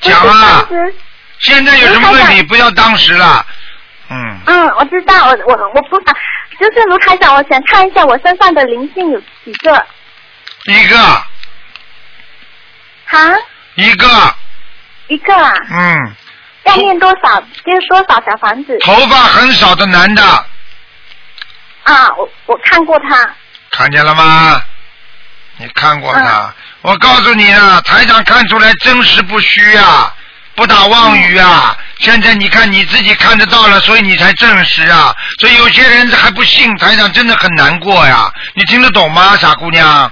[0.00, 0.66] 讲啊！
[1.40, 2.42] 现在有什么问题？
[2.44, 3.44] 不要当时了，
[4.08, 6.14] 嗯，嗯，我知道，我我我不想，
[6.58, 9.86] 就是卢台长，我想看一下我身上的灵性有几个。
[10.66, 10.96] 一个
[13.06, 13.18] 哈，
[13.74, 14.34] 一个，
[15.08, 16.14] 一个啊，嗯，
[16.64, 17.40] 要念多少？
[17.64, 18.78] 就是多少小房子？
[18.80, 20.22] 头发很少的男的，
[21.84, 23.28] 啊，我我看过他。
[23.70, 24.62] 看见了吗？
[25.58, 26.52] 你看过他？
[26.82, 30.12] 我告诉你啊，台长看出来真实不虚啊，
[30.54, 31.76] 不打妄语啊。
[31.98, 35.14] 现在你看你自己看得到了，所以你才证实啊。
[35.38, 38.30] 所以有些人还不信，台长真的很难过呀。
[38.54, 40.10] 你听得懂吗，傻姑娘？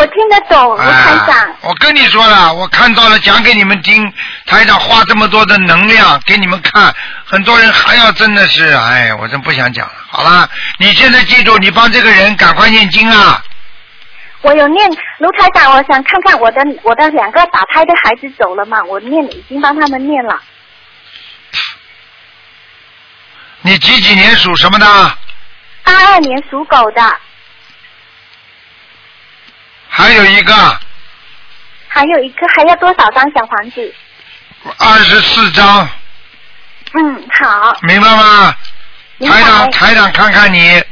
[0.00, 1.36] 我听得懂，卢台长。
[1.36, 4.10] 哎我跟你说了，我看到了，讲给你们听。
[4.46, 6.94] 台长花这么多的能量给你们看，
[7.26, 9.92] 很多人还要真的是，哎，我真不想讲了。
[10.08, 13.42] 好了，你现在记住，你帮这个人赶快念经啊！
[14.40, 18.82] 我有念卢台长，我想看看我的我的两个打胎的孩子走了嘛？
[18.84, 20.40] 我念已经帮他们念了。
[23.60, 24.86] 你几几年属什么的？
[25.84, 27.02] 八二年属狗的，
[30.00, 30.54] 还有一个
[31.88, 33.94] 还有一个还要多少张小房子？
[34.78, 35.88] 二十四张，
[36.94, 38.54] 嗯，好，明白吗？
[39.18, 40.82] 明台长，台长看看你，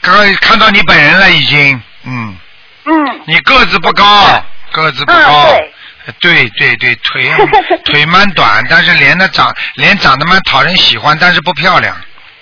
[0.00, 2.36] 刚看到你本人了已经，嗯，
[2.84, 5.46] 嗯你个子不高，个子不高。
[5.50, 5.72] 嗯，对。
[6.20, 7.32] 对对对，腿
[7.84, 11.96] 腿蛮短，但是脸呢长脸长得蛮讨人喜欢，但是不漂亮。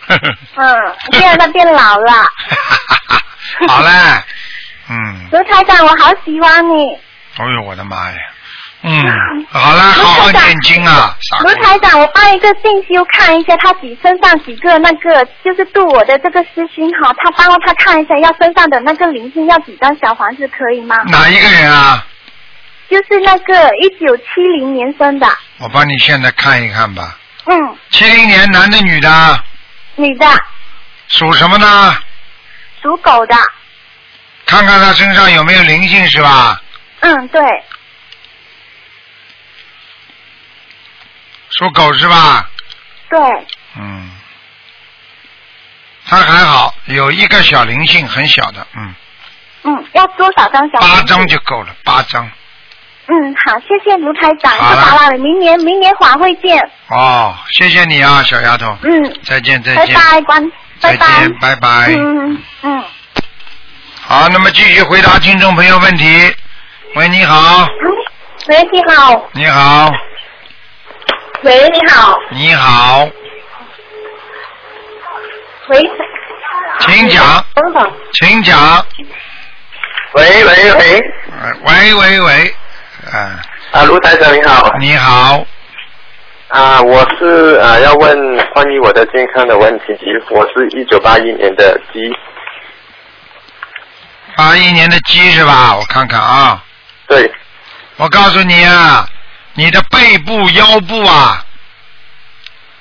[0.06, 0.18] 嗯，
[1.12, 2.12] 现在他变老了。
[3.66, 3.88] 好嘞，
[4.88, 6.98] 嗯，卢台长，我好喜欢你。
[7.36, 8.16] 哎呦我的妈呀，
[8.82, 8.92] 嗯，
[9.50, 20.96] 好了，好好念经啊，卢台长，我帮一个信修看一下他几身上几个那个，就是度我的这个师兄哈，他帮他看一下要身上的那个灵性要几张小房子可以吗？
[21.06, 22.06] 哪一个人啊？
[22.90, 25.26] 就是那个一九七零年生的，
[25.58, 27.16] 我帮你现在看一看吧。
[27.46, 29.42] 嗯，七零年男的女的，
[29.96, 30.26] 女的，
[31.08, 31.96] 属什么呢？
[32.82, 33.34] 属狗的，
[34.46, 36.60] 看看他身上有没有灵性是吧？
[37.00, 37.42] 嗯，对，
[41.50, 42.48] 属狗是吧？
[43.08, 43.18] 对，
[43.76, 44.10] 嗯，
[46.06, 48.94] 他还好，有一个小灵性，很小的，嗯，
[49.64, 50.80] 嗯，要多少张小？
[50.80, 52.30] 八张就够了，八张。
[53.06, 61.68] 嗯，好，谢谢卢台长，好了不打扰了，明年明年晚会见，哦，谢谢你啊，小丫头，嗯，再见再见，拜拜，关，再拜拜，见，拜拜。
[61.90, 62.84] 嗯嗯。
[64.06, 66.04] 好，那么继续回答听众朋友问题。
[66.94, 67.66] 喂，你好，
[68.48, 69.30] 喂，你好。
[69.32, 69.90] 你好，
[71.42, 72.18] 喂，你好。
[72.30, 73.08] 你好，
[75.68, 75.90] 喂。
[76.80, 77.92] 请讲，等等。
[78.12, 78.86] 请讲。
[80.12, 81.00] 喂喂喂，
[81.40, 82.54] 呃喂喂喂，
[83.10, 83.40] 啊，
[83.72, 85.42] 啊，卢台长你好，你好，
[86.48, 89.84] 啊，我是啊要问关于我的健康的问题，
[90.28, 92.14] 我是一九八一年的鸡，
[94.36, 95.74] 八一年的鸡是吧？
[95.76, 96.62] 我看看啊，
[97.06, 97.30] 对，
[97.96, 99.08] 我告诉你啊，
[99.54, 101.44] 你的背部、腰部啊，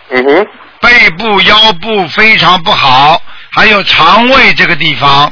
[0.10, 0.48] 嗯哼，
[0.82, 5.32] 背部、腰部非常不好，还有肠胃这个地方，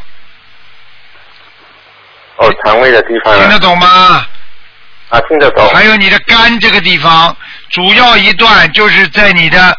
[2.37, 4.25] 哦，肠胃的地方啊，听得懂吗？
[5.09, 7.35] 啊听得懂，还有你的肝这个地方，
[7.69, 9.77] 主要一段就是在你的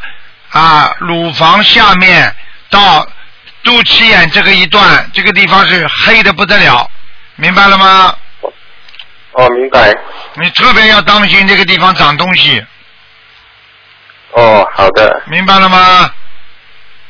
[0.50, 2.34] 啊乳房下面
[2.68, 3.06] 到
[3.62, 6.90] 肚脐眼这个一段，这个地方是黑的不得了，
[7.36, 8.16] 明白了吗？
[9.32, 9.94] 哦明白，
[10.34, 12.62] 你特别要当心这个地方长东西，
[14.32, 16.10] 哦好的，明白了吗？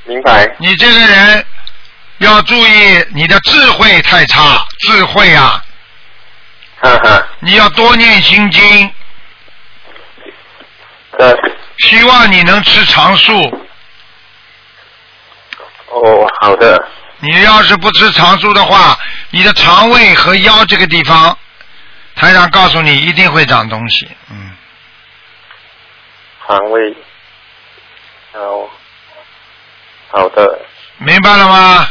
[0.04, 1.44] 明白，你这个人
[2.18, 5.64] 要注意，你的智慧太差，智慧啊，
[6.80, 8.92] 哈哈，你要多念心经，
[11.18, 11.34] 对，
[11.78, 13.61] 希望你能吃长素。
[15.92, 16.82] 哦好的，
[17.20, 18.98] 你要是不吃长素的话，
[19.30, 21.36] 你的肠胃和腰这个地方，
[22.16, 24.08] 台长告诉你一定会长东西。
[24.30, 24.50] 嗯，
[26.46, 26.94] 肠胃，
[28.32, 28.70] 好，
[30.10, 30.60] 好的，
[30.98, 31.86] 明白了吗？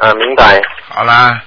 [0.00, 1.40] 啊明白，好啦，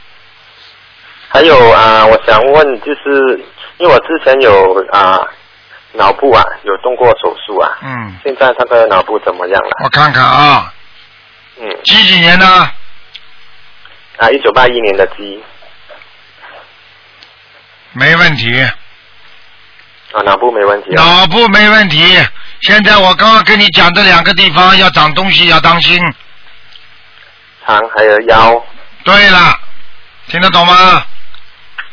[1.29, 3.43] 还还有啊，我想问，就是
[3.77, 5.19] 因为我之前有啊
[5.93, 9.69] 脑部啊有动过手术啊，嗯，现在他的脑部怎么样了？
[9.83, 10.73] 我看看啊，
[11.61, 12.45] 嗯，几几年的？
[14.17, 15.43] 啊，一九八一年的鸡
[17.93, 21.03] 没问题，啊，脑部没问题啊。
[21.03, 22.17] 脑部没问题。
[22.61, 25.99] 现在我刚刚跟你讲这两个地方要长东西要当心。
[27.65, 28.65] 肠还有腰
[29.03, 29.59] 对了，
[30.27, 31.05] 听得懂吗？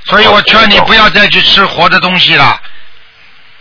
[0.04, 2.59] 所以我劝你不要再去吃活的东西了，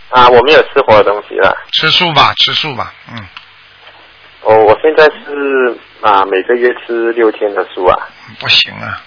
[0.09, 1.53] 啊，我没有吃活的东西了。
[1.73, 3.27] 吃素吧，吃素吧，嗯，
[4.49, 8.07] 哦，我现在是啊每个月吃六天的素啊。
[8.39, 9.01] 不行啊，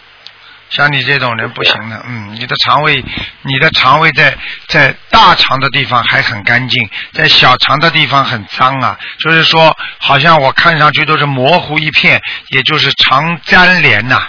[0.68, 3.02] 像你这种人不行的，嗯，你的肠胃，
[3.40, 14.28] 你的肠胃在在大肠的地方还很干净，在小肠的地方很脏啊，就是说，好像我看上去都是模糊一片，也就是肠粘连呐、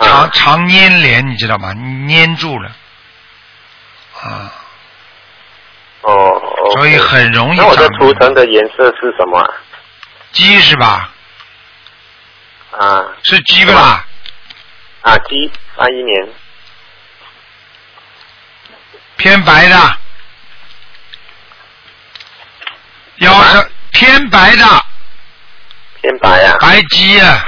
[0.00, 1.74] 肠啊肠粘连，你知道吗？
[2.08, 2.72] 粘住了，
[4.22, 4.52] 啊，
[6.00, 6.49] 哦。
[6.70, 9.48] 哦所以很容易那我的长图腾的颜色是什么啊？
[10.32, 11.10] 鸡是吧？
[12.70, 13.04] 啊。
[13.22, 14.04] 是鸡不啦？
[15.02, 16.28] 啊，鸡八一年。
[19.16, 19.96] 偏白的，
[23.16, 24.64] 腰是偏白的。
[26.00, 27.44] 偏白啊，白鸡啊，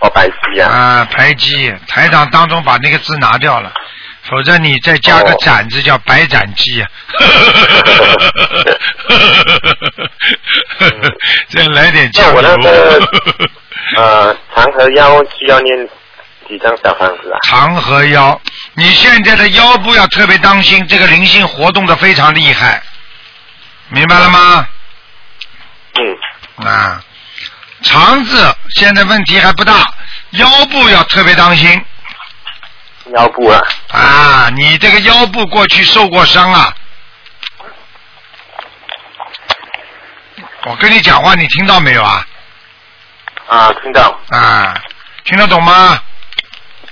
[0.00, 0.70] 哦白鸡啊。
[0.70, 3.70] 啊白鸡，台长当中把那个字拿掉了，
[4.30, 6.88] 否则你再加个哦斩字叫白斩鸡啊。
[11.48, 13.00] 再来点酱那我那油个。
[13.96, 15.88] 呃，长和腰需要念
[16.46, 17.38] 几张小房子啊？
[17.48, 18.38] 长和腰，
[18.74, 22.82] 你现在的腰部要特别当心，这个灵性活动的非常厉害，
[23.88, 24.68] 明白了吗？
[25.94, 27.02] 嗯，啊，
[27.82, 29.90] 肠子现在问题还不大，
[30.32, 31.82] 腰部要特别当心
[33.14, 34.50] 腰部啊，啊！
[34.54, 36.74] 你这个腰部过去受过伤啊？
[40.66, 42.26] 我跟你讲话，你听到没有啊？
[43.46, 44.78] 啊，听到啊，
[45.24, 45.98] 听得懂吗？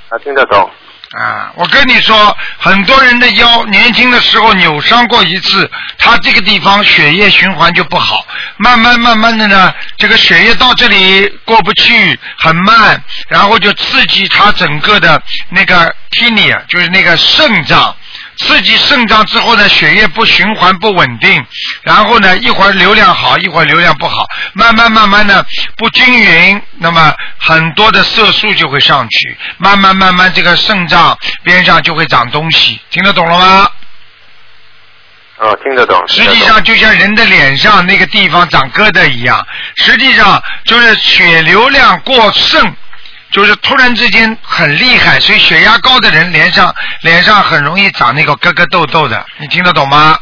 [0.08, 0.70] 啊，听得懂。
[1.16, 8.26] 啊，我跟你说，很多人的腰年轻的时候扭伤过一次，他这个地方血液循环就不好，
[8.58, 17.96] 慢慢慢慢的呢，这个血液到这里过不去，很慢，然后就刺激他整个的那个 kidney，就是那个肾脏。
[18.36, 21.44] 刺激肾脏之后呢，血液不循环不稳定，
[21.82, 25.44] 然后呢，一会儿流量好，一会儿流量不好，慢慢慢慢的
[25.76, 33.68] 不均匀，那么很多的色素就会上去，慢慢慢慢这个肾脏边上就会长东西，听得懂了吗？
[35.38, 36.02] 哦，听得懂。
[36.08, 39.46] 实际上就像人的脸上那个地方长疙瘩一样，
[39.76, 42.74] 实际上就是血流量过剩，
[43.30, 50.18] 就是突然之间很厉害，所以血压高的人脸上脸上很容易长那个疙疙痘痘的，你听得懂吗？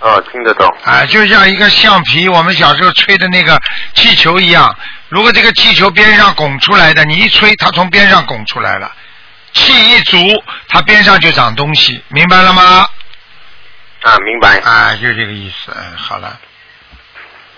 [0.00, 0.70] 哦，听得懂。
[0.84, 3.58] 啊，就像一个橡皮，我们小时候吹的那个
[3.94, 4.76] 气球一样。
[5.08, 8.92] 如果这个气球边上拱出来的，你一吹，它从边上拱出来了，
[9.54, 10.18] 气一足，
[10.68, 12.86] 它边上就长东西，明白了吗？
[14.02, 14.58] 啊，明白。
[14.58, 15.72] 啊，就这个意思。
[15.74, 16.38] 嗯，好了，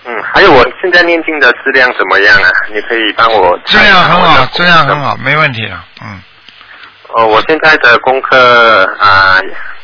[0.09, 2.49] 嗯，还有我现在念经的质量怎么样啊？
[2.73, 5.15] 你可以帮我质量很好，质量很好。
[5.17, 5.79] 没问题的。
[6.01, 6.19] 嗯，
[7.09, 9.39] 哦，我现在的功课啊，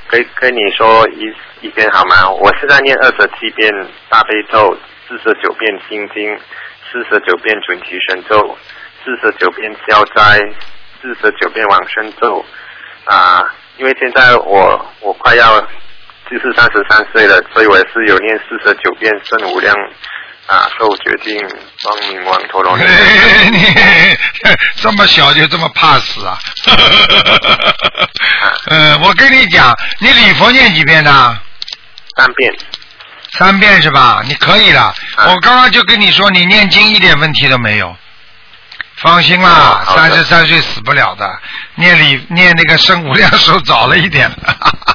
[0.07, 2.27] 跟跟你说一一遍好吗？
[2.27, 3.71] 我现在念二十七遍
[4.09, 4.75] 大悲咒，
[5.07, 6.35] 四十九遍心经，
[6.91, 8.57] 四十九遍准提神咒，
[9.03, 10.39] 四十九遍消灾，
[11.03, 12.43] 四十九遍往生咒
[13.03, 13.45] 啊。
[13.77, 15.61] 因为现在我我快要
[16.29, 19.75] 就是三十三岁了，所以我也是有念四十九遍圣无量
[20.47, 21.37] 啊寿决定
[21.83, 22.83] 光明王陀罗尼。
[23.51, 23.63] 你
[24.77, 26.37] 这么小就这么怕死啊？
[28.71, 31.37] 嗯，我跟你讲，你礼佛念几遍呢？
[32.17, 32.53] 三遍。
[33.37, 34.23] 三遍是吧？
[34.25, 34.81] 你可以了。
[35.15, 37.95] 啊我刚刚就跟你说，你念经一点问题都没有。
[38.97, 41.39] 放心啦，三十三岁死不了的。
[41.75, 44.27] 念礼念那个生无量寿早了一点。
[44.27, 44.94] 哦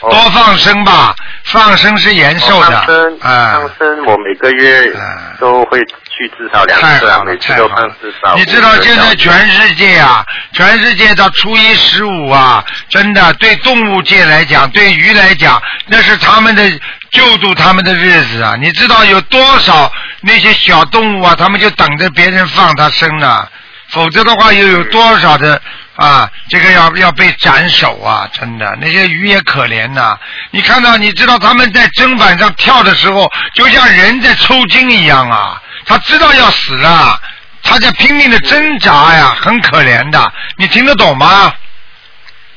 [0.00, 3.70] 多放生吧，放生是延寿的放生，啊放。
[3.78, 8.34] 生我每个月啊都会去至少两太次啊，每次都放至少。！
[8.36, 16.62] 你知道现在全世界啊，全世界到初一十五啊，真的对动物界来讲，对鱼来讲，那是他们的
[17.10, 18.54] 救助他们的日子啊！
[18.60, 19.90] 你知道有多少
[20.22, 23.46] 那些小动物啊，他们就等着别人放它生呢？
[23.88, 25.60] 否则的话，又有多少的
[25.96, 28.26] 啊，这个要要被斩首啊！
[28.32, 30.18] 真的，那些鱼也可怜呐、
[30.50, 35.60] 你看到，你知道他们在砧板上跳的时候，就像人在抽筋一样啊！
[35.84, 37.20] 他知道要死了，
[37.62, 41.52] 他在拼命的挣扎呀，很可怜的，你听得懂吗？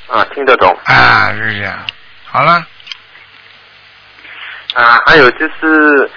[0.08, 0.78] 啊，听得懂。
[0.86, 1.78] 啊，是这样。
[2.26, 2.66] 好了，
[4.76, 6.10] 啊，还有就是，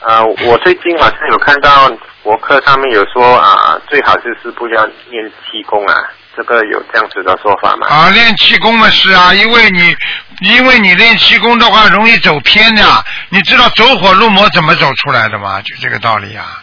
[0.00, 1.90] 啊，我最近好像有看到
[2.22, 5.94] 博客上面有说啊，最好就是不要念气功啊，
[6.36, 7.86] 这个有这样子的说法吗？
[7.88, 9.96] 啊，练气功的是啊，因为你
[10.42, 12.82] 因为你练气功的话容易走偏的，
[13.30, 15.60] 你知道走火入魔怎么走出来的吗？
[15.62, 16.62] 就这个道理啊。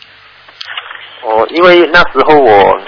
[1.24, 2.80] 哦，因为那时候我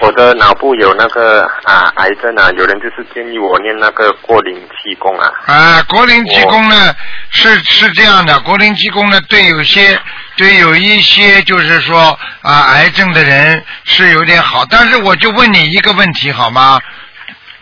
[0.00, 5.30] 我的脑部有那个啊癌症啊，有人就是建议我念那个过灵气功啊。
[5.46, 6.94] 啊，国灵气功呢
[7.30, 9.98] 是是这样的，国灵气功呢对有些
[10.36, 16.80] 对有一些就是说啊癌症的人是有点好，但是我就问你一个问题好吗？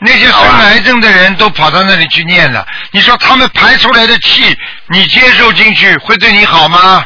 [0.05, 4.57] 那些生癌症的人都跑到那里去念了，你说他们排出来的气，
[4.89, 7.05] 你接受进去会对你好吗？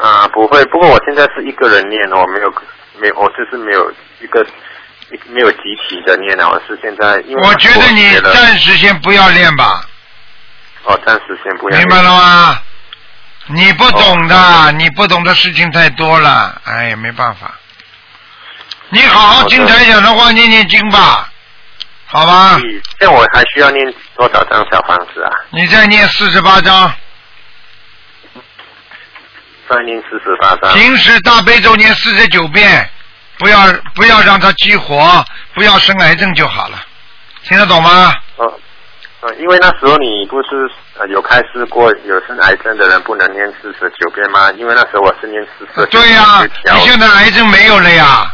[0.00, 2.50] 啊，不会，不过我现在是一个人念，我没有
[3.04, 3.92] 没有，我就是没有
[4.22, 4.46] 一个
[5.28, 9.84] 没有集体的念啊，我是现在因为我觉得你暂时先不要练吧，
[10.84, 12.62] 哦，暂时先不要明白了吗？
[13.48, 17.54] 你不懂的，哦你不懂的事情太多了，哎呀，没办法。
[18.88, 21.30] 你好好听台讲的话，念念经吧，
[22.06, 22.56] 好吧？
[22.62, 25.30] 嗯这我还需要念多少张小房子啊？
[25.50, 26.90] 你再念四十八张，
[29.68, 30.72] 再念四十八张。
[30.72, 32.88] 平时大悲咒念四十九遍，
[33.38, 35.24] 不要不要让它激活，
[35.54, 36.80] 不要生癌症就好了，
[37.42, 38.14] 听得懂吗？
[38.36, 38.52] 哦，
[39.20, 44.50] 呃，因为那时候你不是呃有开示过，有生癌症的人不能念四十九遍吗？
[44.52, 45.86] 因为那时候我是念四十。
[45.86, 48.32] 对呀、调你现在癌症没有了呀。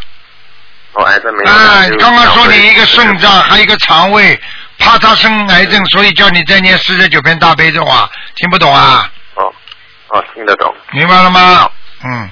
[0.92, 1.51] 哦，癌症没有。
[1.51, 4.38] 啊，就刚刚说你一个肾脏，还有一个肠胃，
[4.78, 9.09] 怕他生癌症，所以叫你再念四十九遍大悲咒啊，听不懂啊？
[9.36, 9.55] 哦
[10.09, 11.70] 哦，听得懂，明白了吗？
[12.03, 12.30] 嗯，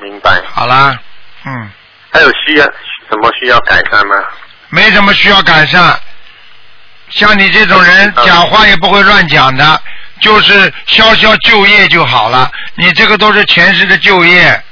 [0.00, 0.42] 明白。
[0.50, 0.98] 好啦，
[1.44, 1.70] 嗯，
[2.14, 2.64] 还有需要
[3.10, 4.14] 什么需要改善吗？
[4.70, 6.00] 没什么需要改善。
[7.10, 9.82] 像你这种人，嗯讲话也不会乱讲的，
[10.20, 12.50] 就是消消旧业就好了。
[12.76, 14.62] 你这个都是前世的旧业，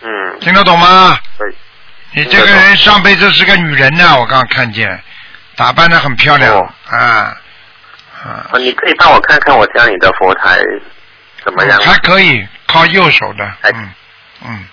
[0.00, 1.18] 嗯，听得懂吗？
[1.36, 1.54] 对。
[2.12, 4.98] 你这个人上辈子是个女人呢，我刚刚看见，
[5.56, 7.36] 打扮的很漂亮哦啊啊。
[8.24, 10.58] 啊，你可以帮我看看我家里的佛台
[11.44, 11.78] 怎么样？
[11.82, 13.90] 还可以，靠右手的，嗯
[14.46, 14.66] 嗯，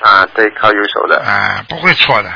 [0.00, 1.20] 啊，对，靠右手的。
[1.24, 2.32] 啊，不会错的，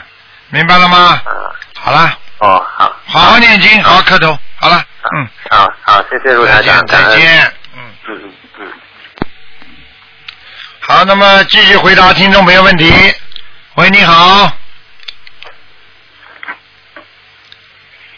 [0.50, 1.20] 明白了吗？
[1.24, 2.96] 啊，好了，哦，好。
[3.06, 4.84] 好好念经，好好磕头，好了，
[5.14, 7.16] 嗯，好好，谢谢卢再台长，见再。
[7.16, 8.72] 见，嗯，嗯嗯嗯。
[10.80, 12.92] 好，那么继续回答听众朋友问题。
[13.76, 14.50] 喂，你好。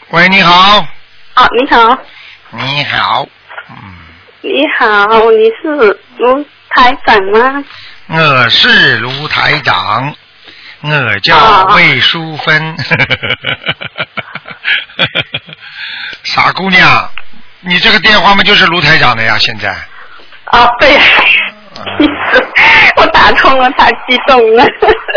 [0.09, 0.79] 喂，你好，
[1.35, 1.97] 哦，你好，
[2.51, 3.27] 你好，
[3.69, 3.75] 嗯，
[4.41, 7.63] 你好，你是卢台长吗？
[8.07, 10.13] 我是卢台长，
[10.83, 12.75] 我叫啊魏淑芬。
[16.23, 17.09] 傻姑娘，
[17.61, 19.71] 你这个电话嘛就是卢台长的呀，现在。
[20.45, 20.95] 啊，对，
[22.97, 24.63] 我打通了，太激动了。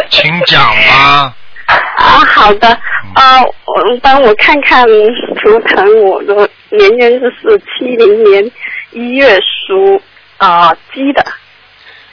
[0.09, 1.35] 请讲吧。
[1.69, 2.69] 啊，好的，
[3.15, 8.51] 啊，我帮我看看图腾，我的年月日是七零年
[8.93, 10.03] 一月属
[10.39, 11.23] 啊、鸡的，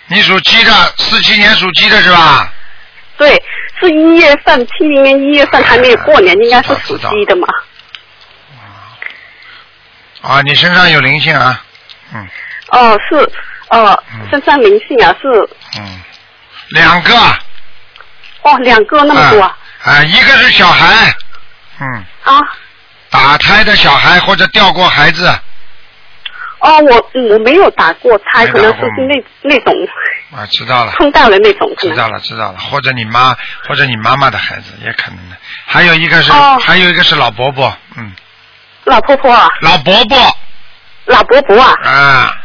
[0.08, 2.52] 你属鸡的，四七年属鸡的是吧？
[3.18, 3.42] 对，
[3.80, 7.48] 是一月份，七零年一月份还没有过年，应该是属鸡的嘛。
[10.22, 11.64] 啊，你身上有灵性啊，
[12.14, 12.28] 嗯。
[12.70, 13.16] 哦，是，
[13.70, 15.28] 哦嗯，身上灵性啊，是，
[15.80, 16.02] 嗯，
[16.70, 17.16] 两个。
[18.42, 21.16] 哦，两个那么多啊，啊，一个是小孩，
[21.80, 22.40] 嗯，啊，
[23.10, 25.32] 打胎的小孩或者掉过孩子
[26.66, 29.74] 哦，我我没有打过胎，可能过是那那种
[30.36, 30.92] 啊，知道了。
[30.98, 33.36] 碰到了那种，知道了，知道了，或者你妈，
[33.68, 35.36] 或者你妈妈的孩子也可能的。
[35.66, 36.58] 还有一个是，哦。
[36.60, 38.12] 还有一个是老伯伯，嗯，
[38.86, 40.18] 老婆婆啊，老伯伯。
[41.06, 42.38] 老伯伯啊，啊，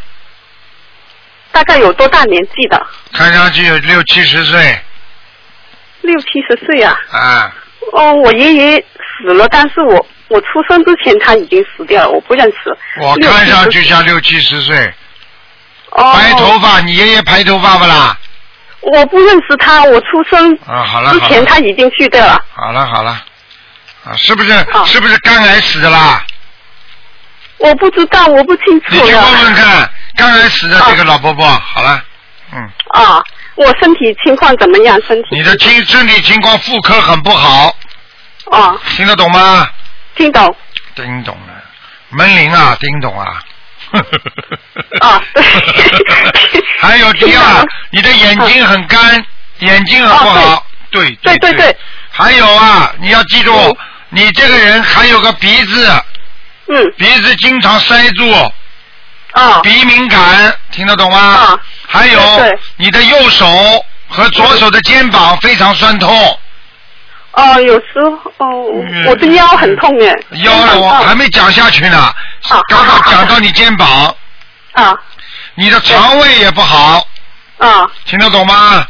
[1.50, 2.86] 大概有多大年纪的？
[3.14, 4.78] 看上去有六七十岁。
[6.02, 6.94] 六七十岁啊。
[7.10, 7.54] 啊，
[7.92, 8.76] 哦，我爷爷
[9.22, 12.76] 死了，但是我我出生之前他已经死掉了，我不认识。
[13.00, 14.94] 我看上去像六七十岁，
[15.90, 18.16] 哦，白头发，你爷爷白头发不啦？
[18.80, 22.40] 我不认识他，我出生啊，好了之前他已经去掉了。
[22.54, 23.10] 好了好了，
[24.04, 26.24] 啊，是不是、哦是不是肝癌死的啦？
[27.58, 29.12] 我不知道，我不清楚你去。
[29.12, 32.02] 问问看，肝癌死的这个老伯伯，好了，
[32.52, 33.20] 嗯，啊，
[33.56, 34.96] 我身体情况怎么样？
[35.06, 35.28] 身体？
[35.32, 37.74] 你的情身体情况妇科很不好，
[38.52, 39.68] 啊，听得懂吗？
[40.20, 40.54] 听懂。
[40.94, 41.64] 听懂了，
[42.10, 43.42] 门铃啊，听懂啊，
[45.00, 45.42] 啊对
[46.78, 49.24] 还有第二，你的眼睛很干，
[49.60, 50.66] 眼睛很不好。
[50.90, 51.76] 对啊对对对。
[52.10, 53.76] 还有啊，你要记住嗯，
[54.10, 55.90] 你这个人还有个鼻子，
[56.68, 56.92] 嗯。
[56.98, 58.30] 鼻子经常塞住，
[59.32, 61.18] 啊鼻敏感，听得懂吗？
[61.18, 61.58] 啊
[61.88, 62.20] 还有
[62.76, 63.46] 你的右手
[64.08, 66.38] 和左手的肩膀非常酸痛，
[67.32, 69.06] 哦，有时候哦嗯。
[69.06, 72.12] 我的腰很痛耶，腰了我还没讲下去呢，
[72.48, 74.14] 刚刚好好讲到你肩膀，
[74.72, 74.94] 啊。
[75.54, 77.06] 你的肠胃也不好，
[77.58, 77.90] 啊。
[78.04, 78.86] 听得懂吗？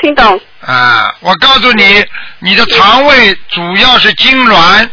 [0.00, 0.40] 听懂。
[0.60, 2.04] 啊，我告诉你，
[2.38, 4.88] 你的肠胃主要是痉挛，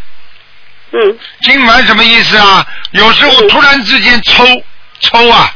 [0.92, 1.00] 嗯。
[1.44, 2.66] 痉挛什么意思啊？
[2.92, 3.48] 有时候嗯。
[3.50, 4.44] 突然之间抽
[5.00, 5.52] 抽啊，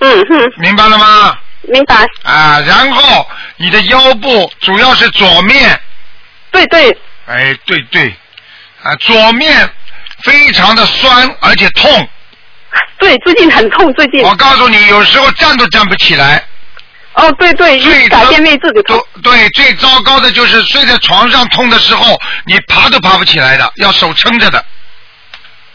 [0.00, 0.52] 嗯哼。
[0.58, 1.36] 明白了吗？
[1.68, 2.06] 明白。
[2.22, 3.26] 啊，然后
[3.56, 5.80] 你的腰部主要是左面，
[6.56, 6.98] 对对。
[7.26, 8.14] 哎，对对，
[8.82, 9.68] 啊，左面
[10.22, 12.08] 非常的酸而且痛。
[12.98, 14.22] 对最近很痛最近。
[14.22, 16.42] 我告诉你，有时候站都站不起来。
[17.14, 19.02] 哦对对最一改变位置的痛。
[19.22, 24.64] 对，最糟糕的就是睡在床上痛的时候，你爬都爬不起来的，要手撑着的。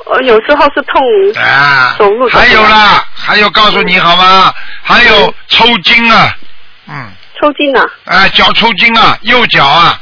[0.06, 4.52] 呃有时候是痛啊走路，还有啦，还有告诉你好吗？
[4.82, 5.34] 还有嗯。
[5.48, 6.36] 抽筋啊，
[6.88, 7.86] 嗯，抽筋啊。
[8.06, 10.01] 啊，脚抽筋啊，右脚啊，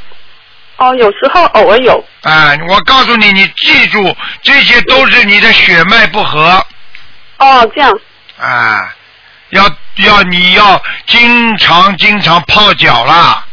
[0.80, 6.66] 哦有时候偶尔有啊，我告诉你，你记住，这些都是你的血脉不和
[7.36, 8.00] 哦这样
[8.38, 8.94] 啊，
[9.50, 9.64] 要
[9.96, 13.44] 要你要经常经常泡脚啦。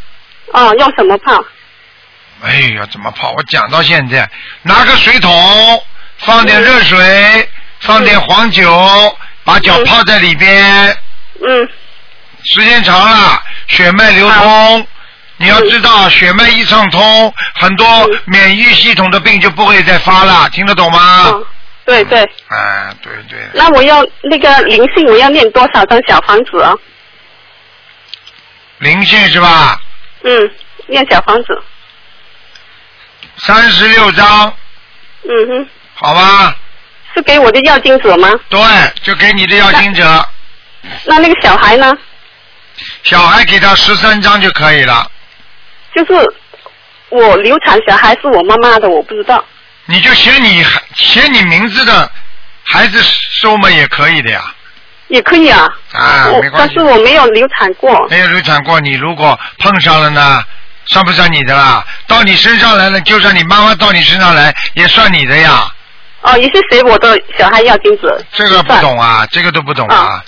[0.53, 1.43] 哦要什么泡
[2.43, 3.33] 哎呀，怎么泡？
[3.35, 4.29] 我讲到现在，
[4.61, 5.83] 拿个水桶，
[6.19, 7.49] 放点热水，
[7.81, 10.97] 放点黄酒，把脚泡在里边，
[11.45, 11.69] 嗯
[12.45, 14.87] 时间长了，血脉流通。
[15.37, 21.25] 你要知道，血脉一畅通，很多嗯免疫系统的病就不会再发了，听得懂吗？
[21.27, 21.45] 嗯
[21.85, 26.75] 对对啊，对对，那我要那个灵性我要念多少张小房子啊
[28.79, 29.79] 灵性是吧？
[30.23, 30.51] 嗯
[30.87, 31.47] 念小房子
[33.37, 34.53] 三十六张，
[35.23, 36.53] 嗯哼好吧？
[37.15, 38.29] 是给我的要经者吗？
[38.49, 38.59] 对，
[39.01, 40.29] 就给你的要经者，
[41.05, 41.95] 那那个小孩呢？
[43.03, 45.09] 小孩给他十三张就可以了。
[45.97, 46.33] 就是
[47.09, 49.43] 我流产小孩是我妈妈的，我不知道。
[49.85, 52.11] 你就写你孩写你名字的
[52.63, 54.43] 孩子收嘛也可以的呀，
[55.07, 55.67] 也可以啊。
[55.93, 58.07] 啊没关系但是我没有流产过。
[58.09, 60.43] 没有流产过，你如果碰上了呢，
[60.85, 61.83] 算不算你的啦？
[62.05, 65.67] 到你身上来了，就算你妈妈到你身上来，也算你的呀。
[66.21, 68.23] 哦，也是随我的小孩要金子。
[68.33, 68.73] 这个不。
[68.81, 70.23] 懂啊，这个都不懂啊啊。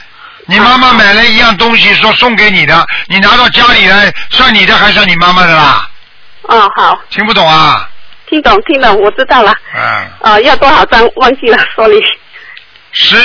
[0.49, 5.87] 你妈妈买了一样东西，说送给你的，你拿到家里来，算你的还算你妈妈的啦？
[6.41, 7.87] 哦，好，听不懂啊？
[8.27, 9.53] 听懂听懂，我知道了。
[9.75, 11.07] 嗯，啊，要多少张？
[11.17, 12.01] 忘记了，sorry。
[12.91, 13.15] 十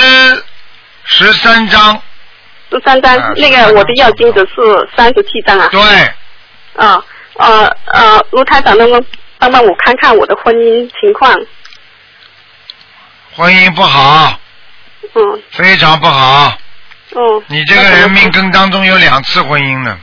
[1.05, 1.99] 十三张，
[2.69, 5.67] 十三张，啊那个我的要金子是三十七张啊。
[5.71, 5.81] 对，
[6.75, 7.03] 啊
[7.37, 9.03] 呃呃，卢台长能不能
[9.39, 11.35] 帮帮我看看我的婚姻情况？
[13.35, 14.39] 婚姻不好，
[15.15, 16.55] 嗯非常不好。
[17.15, 17.43] 嗯。
[17.47, 19.97] 你这个人命根当中有两次婚姻呢，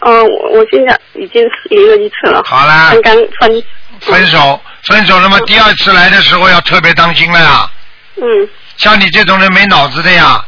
[0.00, 2.42] 嗯，我我现在已经离了一次了。
[2.44, 3.62] 好啦刚刚分。
[4.00, 7.70] 分手，分手了嘛，第二次来的时候要特别当心了呀。
[8.16, 8.48] 嗯。
[8.76, 10.44] 像你这种人没脑子的呀，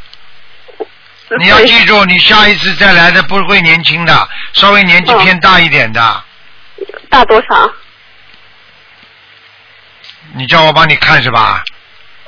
[1.39, 6.25] 你要记住，你下一次再来的不会年轻的，稍微年纪哦偏大一点的。
[7.09, 7.71] 大多少？
[10.35, 11.63] 你叫我帮你看是吧？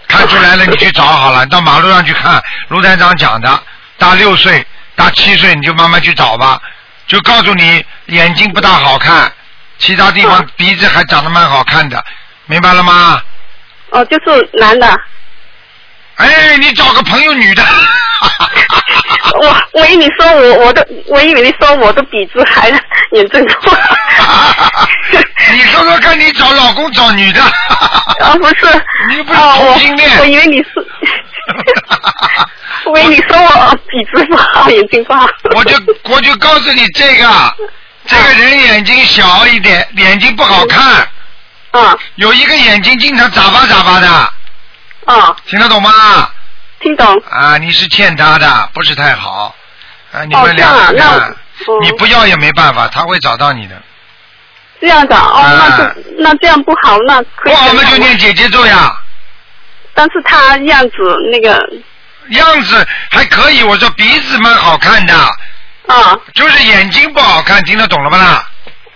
[0.09, 2.43] 看出来了，你去找好了， 到马路上去看。
[2.69, 3.63] 卢台长讲的，
[3.99, 6.61] 大六岁、大七岁你就慢慢去找吧。
[7.07, 9.31] 就告诉你，眼睛不大好看，
[9.79, 12.03] 其他地方嗯鼻子还长得蛮好看的，
[12.47, 13.23] 明白了吗？
[13.91, 15.01] 哦，就是男的。
[16.19, 17.63] 哎，你找个朋友女的。
[19.41, 22.69] 我我以为你说我我的，我以为你说我的鼻子还
[23.13, 23.77] 严重过。
[25.53, 27.41] 你说说看，你找老公找女的？
[28.21, 28.85] 啊，不是。
[29.09, 30.71] 你不是啊同性恋我我以为你是。
[32.87, 35.29] 我以为你说我鼻子不好，眼睛不好。
[35.55, 37.55] 我就我就告诉你这个，
[38.07, 41.09] 这个人眼睛小一点，眼睛不好看，
[41.71, 44.33] 啊有一个眼睛经常眨巴眨巴的，
[45.09, 45.91] 啊，听得懂吗？
[46.81, 47.23] 听懂。
[47.31, 49.55] 啊，你是欠他的，不是太好。
[50.13, 51.37] 啊，你哦们两个
[51.83, 53.75] 你不要也没办法，他会找到你的。
[54.81, 58.97] 这样的哦，啊那就那这样不好，那可以不好，我们就念姐姐咒呀，
[59.95, 60.97] 但是他样子
[61.33, 61.59] 那个
[62.29, 63.63] 样子还可以。
[63.65, 65.15] 我说鼻子蛮好看的，
[65.89, 68.48] 啊就是眼睛不好看，听得懂了吧啦？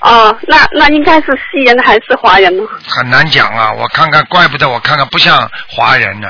[0.02, 2.64] 哦，那那应该是西人还是华人呢？
[2.86, 6.28] 很难讲啊，我看看，怪不得我看看不像华人呢。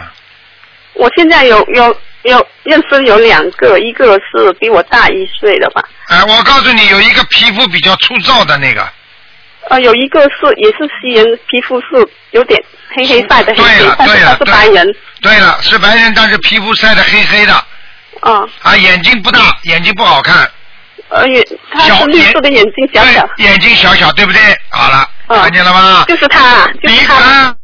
[0.92, 8.86] 我现在有有有认识有两个，一个是比我大一岁的吧，哎，我告诉你，有一个皮肤比较粗糙的那个，
[9.70, 11.86] 呃，有一个是也是西人，皮肤是
[12.32, 12.62] 有点
[12.94, 17.54] 黑黑晒的黑对黑了，对了，但是他是白人，对了，是白人，但是皮肤晒得黑黑的，
[18.20, 20.46] 啊，啊，眼睛不大，眼睛不好看，
[21.86, 24.40] 小是绿色的眼睛小小，对，眼睛小小，对不对？
[24.70, 25.40] 好了，嗯。
[25.42, 26.04] 看见了吗？
[26.08, 27.54] 就是他，就鼻是他，啊，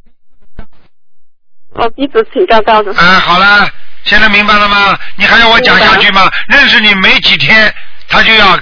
[1.74, 3.68] 我鼻子挺高高的，嗯，好了，
[4.04, 4.98] 现在明白了吗？
[5.16, 6.28] 你还要我讲下去吗？
[6.48, 7.72] 认识你没几天，
[8.08, 8.58] 他就要，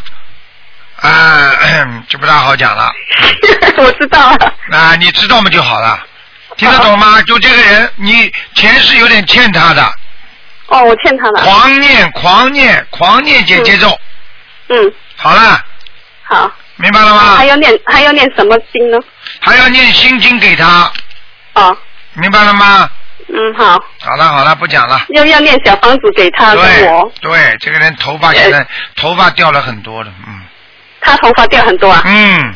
[1.00, 1.52] 啊，
[2.08, 2.90] 就不大好讲了。
[3.78, 5.98] 我知道了，啊，你知道吗就好了，
[6.56, 7.20] 听得懂吗？
[7.22, 9.84] 就这个人，你前世有点欠他的，
[10.68, 13.98] 哦，我欠他了，狂念狂念狂念姐姐咒，嗯，
[15.16, 15.60] 好了，
[16.24, 17.36] 好，明白了吗？
[17.36, 17.46] 还？
[17.46, 18.98] 要念还要念什么经呢？
[19.40, 20.90] 还要念心经给他，
[21.54, 21.76] 哦，
[22.14, 22.90] 明白了吗？
[23.28, 25.04] 嗯，好，好了好了，不讲了。
[25.08, 30.42] 要要念小房子给他跟对我，对，这个人头发现在头发掉了很多了，嗯。
[31.00, 32.54] 他头发掉很多啊，嗯，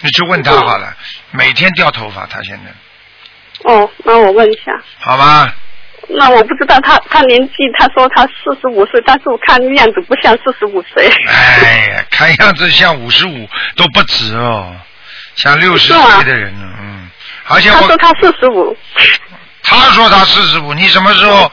[0.00, 0.94] 你去问他好了，
[1.30, 3.70] 每天掉头发，他现在。
[3.70, 4.72] 哦，那我问一下。
[5.00, 5.52] 好吧？
[6.08, 11.08] 那我不知道他他年纪，他说他四十五岁，但是我看样子不像四十五岁。
[11.26, 14.74] 哎呀，看样子像五十五都不止哦，
[15.36, 17.10] 像六十岁的人呢，嗯，
[17.48, 18.76] 而且我他说他四十五，
[19.62, 21.50] 他说他四十五，你什么时候？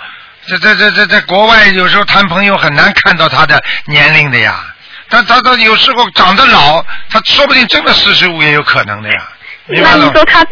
[0.48, 4.64] 在在在在在国外有时候谈朋友很难看到他的年龄的呀，
[5.10, 9.28] 他他他有时候长得老，他说不定真的四十五也有可能的呀，
[9.66, 10.04] 那你？
[10.14, 10.46] 说他，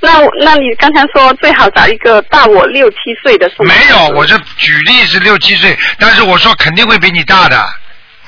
[0.00, 3.74] 那那你刚才说最好找一个大我六七岁的是吗？
[3.74, 7.66] 没有，我这举例是六七岁，但是我说肯定会比你大的。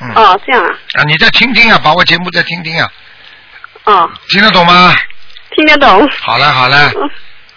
[0.00, 0.10] 嗯。
[0.14, 2.90] 哦，这样啊，啊，你再听听啊，把我节目再听听啊，
[3.84, 4.94] 哦，听得懂吗？
[5.54, 6.08] 听得懂。
[6.20, 7.10] 好了好了，嗯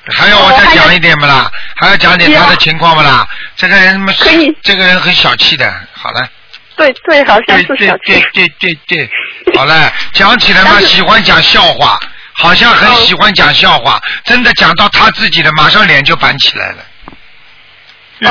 [0.09, 1.49] 还要我再讲一点不啦？
[1.75, 3.27] 还要讲点他的情况不啦？
[3.55, 5.71] 这个人嘛，可以这个人很小气的。
[5.93, 6.27] 好了，
[6.75, 8.01] 对对，好像对对是小气。
[8.05, 9.09] 对对对
[9.45, 11.99] 对，好了，讲起来嘛， 喜欢讲笑话，
[12.41, 16.77] 好像很哦喜欢讲笑话，真的讲到他自己的，马上脸就板起来了。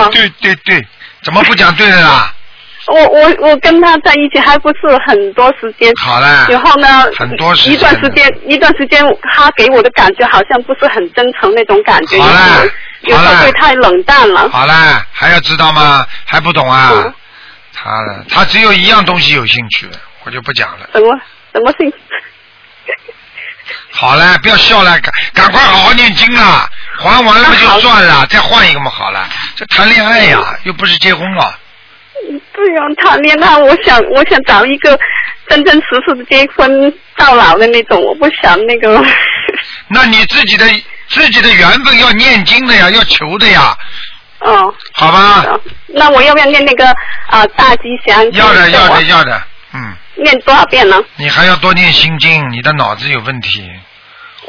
[0.00, 0.88] 哦对对对对，
[1.22, 2.34] 怎么不讲对的啦？
[2.86, 12.64] 我我我跟他在一起还不是很多时间，好了，然后呢，很多时间一段时间一段时间，他给我的感觉好像不是很真诚那种感觉，好了
[13.02, 14.48] 有时候会太冷淡了。
[14.48, 16.06] 好了，还要知道吗？
[16.24, 16.90] 还不懂啊？
[16.94, 17.14] 嗯
[17.72, 19.88] 他的他只有一样东西有兴趣，
[20.24, 20.90] 我就不讲了。
[20.92, 21.18] 什么
[21.54, 21.90] 什么性？
[23.90, 26.68] 好了，不要笑了，赶赶快好好念经啊，
[26.98, 29.28] 还完了不就算了，再换一个嘛好了。
[29.56, 31.58] 这谈恋爱呀、又不是结婚啊。
[32.52, 34.98] 对呀、谈恋爱，我想我想找一个
[35.48, 39.02] 真真实实的结婚到老的那种，我不想那个。
[39.88, 40.64] 那你自己的
[41.08, 43.76] 自己的缘分要念经的呀，要求的呀，
[44.40, 45.44] 哦，好吧？
[45.88, 46.86] 那我要不要念那个
[47.28, 48.22] 啊、大吉祥？
[48.32, 49.42] 要的，要的，要的。
[49.72, 50.96] 嗯，念多少遍呢？
[51.16, 53.68] 你还要多念心经，你的脑子有问题，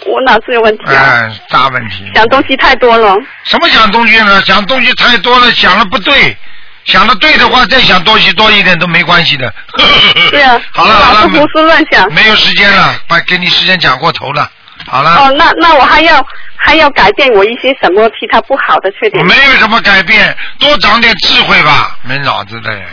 [0.06, 2.06] 我脑子有问题啊，哎，大问题。
[2.16, 3.16] 想东西太多了。
[3.44, 4.42] 什么想东西呢？
[4.42, 6.36] 想东西太多了，想了不对，
[6.86, 9.54] 想的对的话，再想东西多一点都没关系的。
[10.32, 12.12] 对啊，好 了好了，胡思乱想。
[12.14, 14.50] 没有时间了，把给你时间讲过头了。
[14.88, 19.24] 好了，哦，那那我还要还要改变我一些什么其他不好的缺点？
[19.28, 22.84] 没有什么改变，多长点智慧吧，没脑子的人。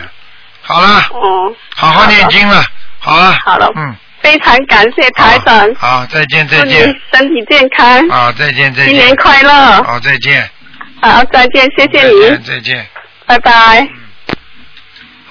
[0.69, 2.63] 好了，哦，好好念经了。
[2.99, 9.51] 好了，好了嗯，非常感谢台长，好，好再见再见，身体健康，好再见再见，新年快乐。
[9.81, 10.47] 好再见，
[11.01, 12.87] 好，再见，谢谢你再见，再见。
[13.25, 13.87] 拜拜。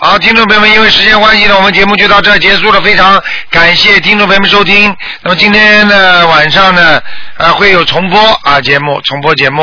[0.01, 2.80] 好，听众朋友们，因为时间关系呢，我们节目就到这儿结束了。
[2.80, 3.20] 非常
[3.51, 4.93] 感谢听众朋友们收听。
[5.22, 7.01] 那么今天呢晚上呢，
[7.36, 9.62] 呃，会有重播啊节目，重播节目。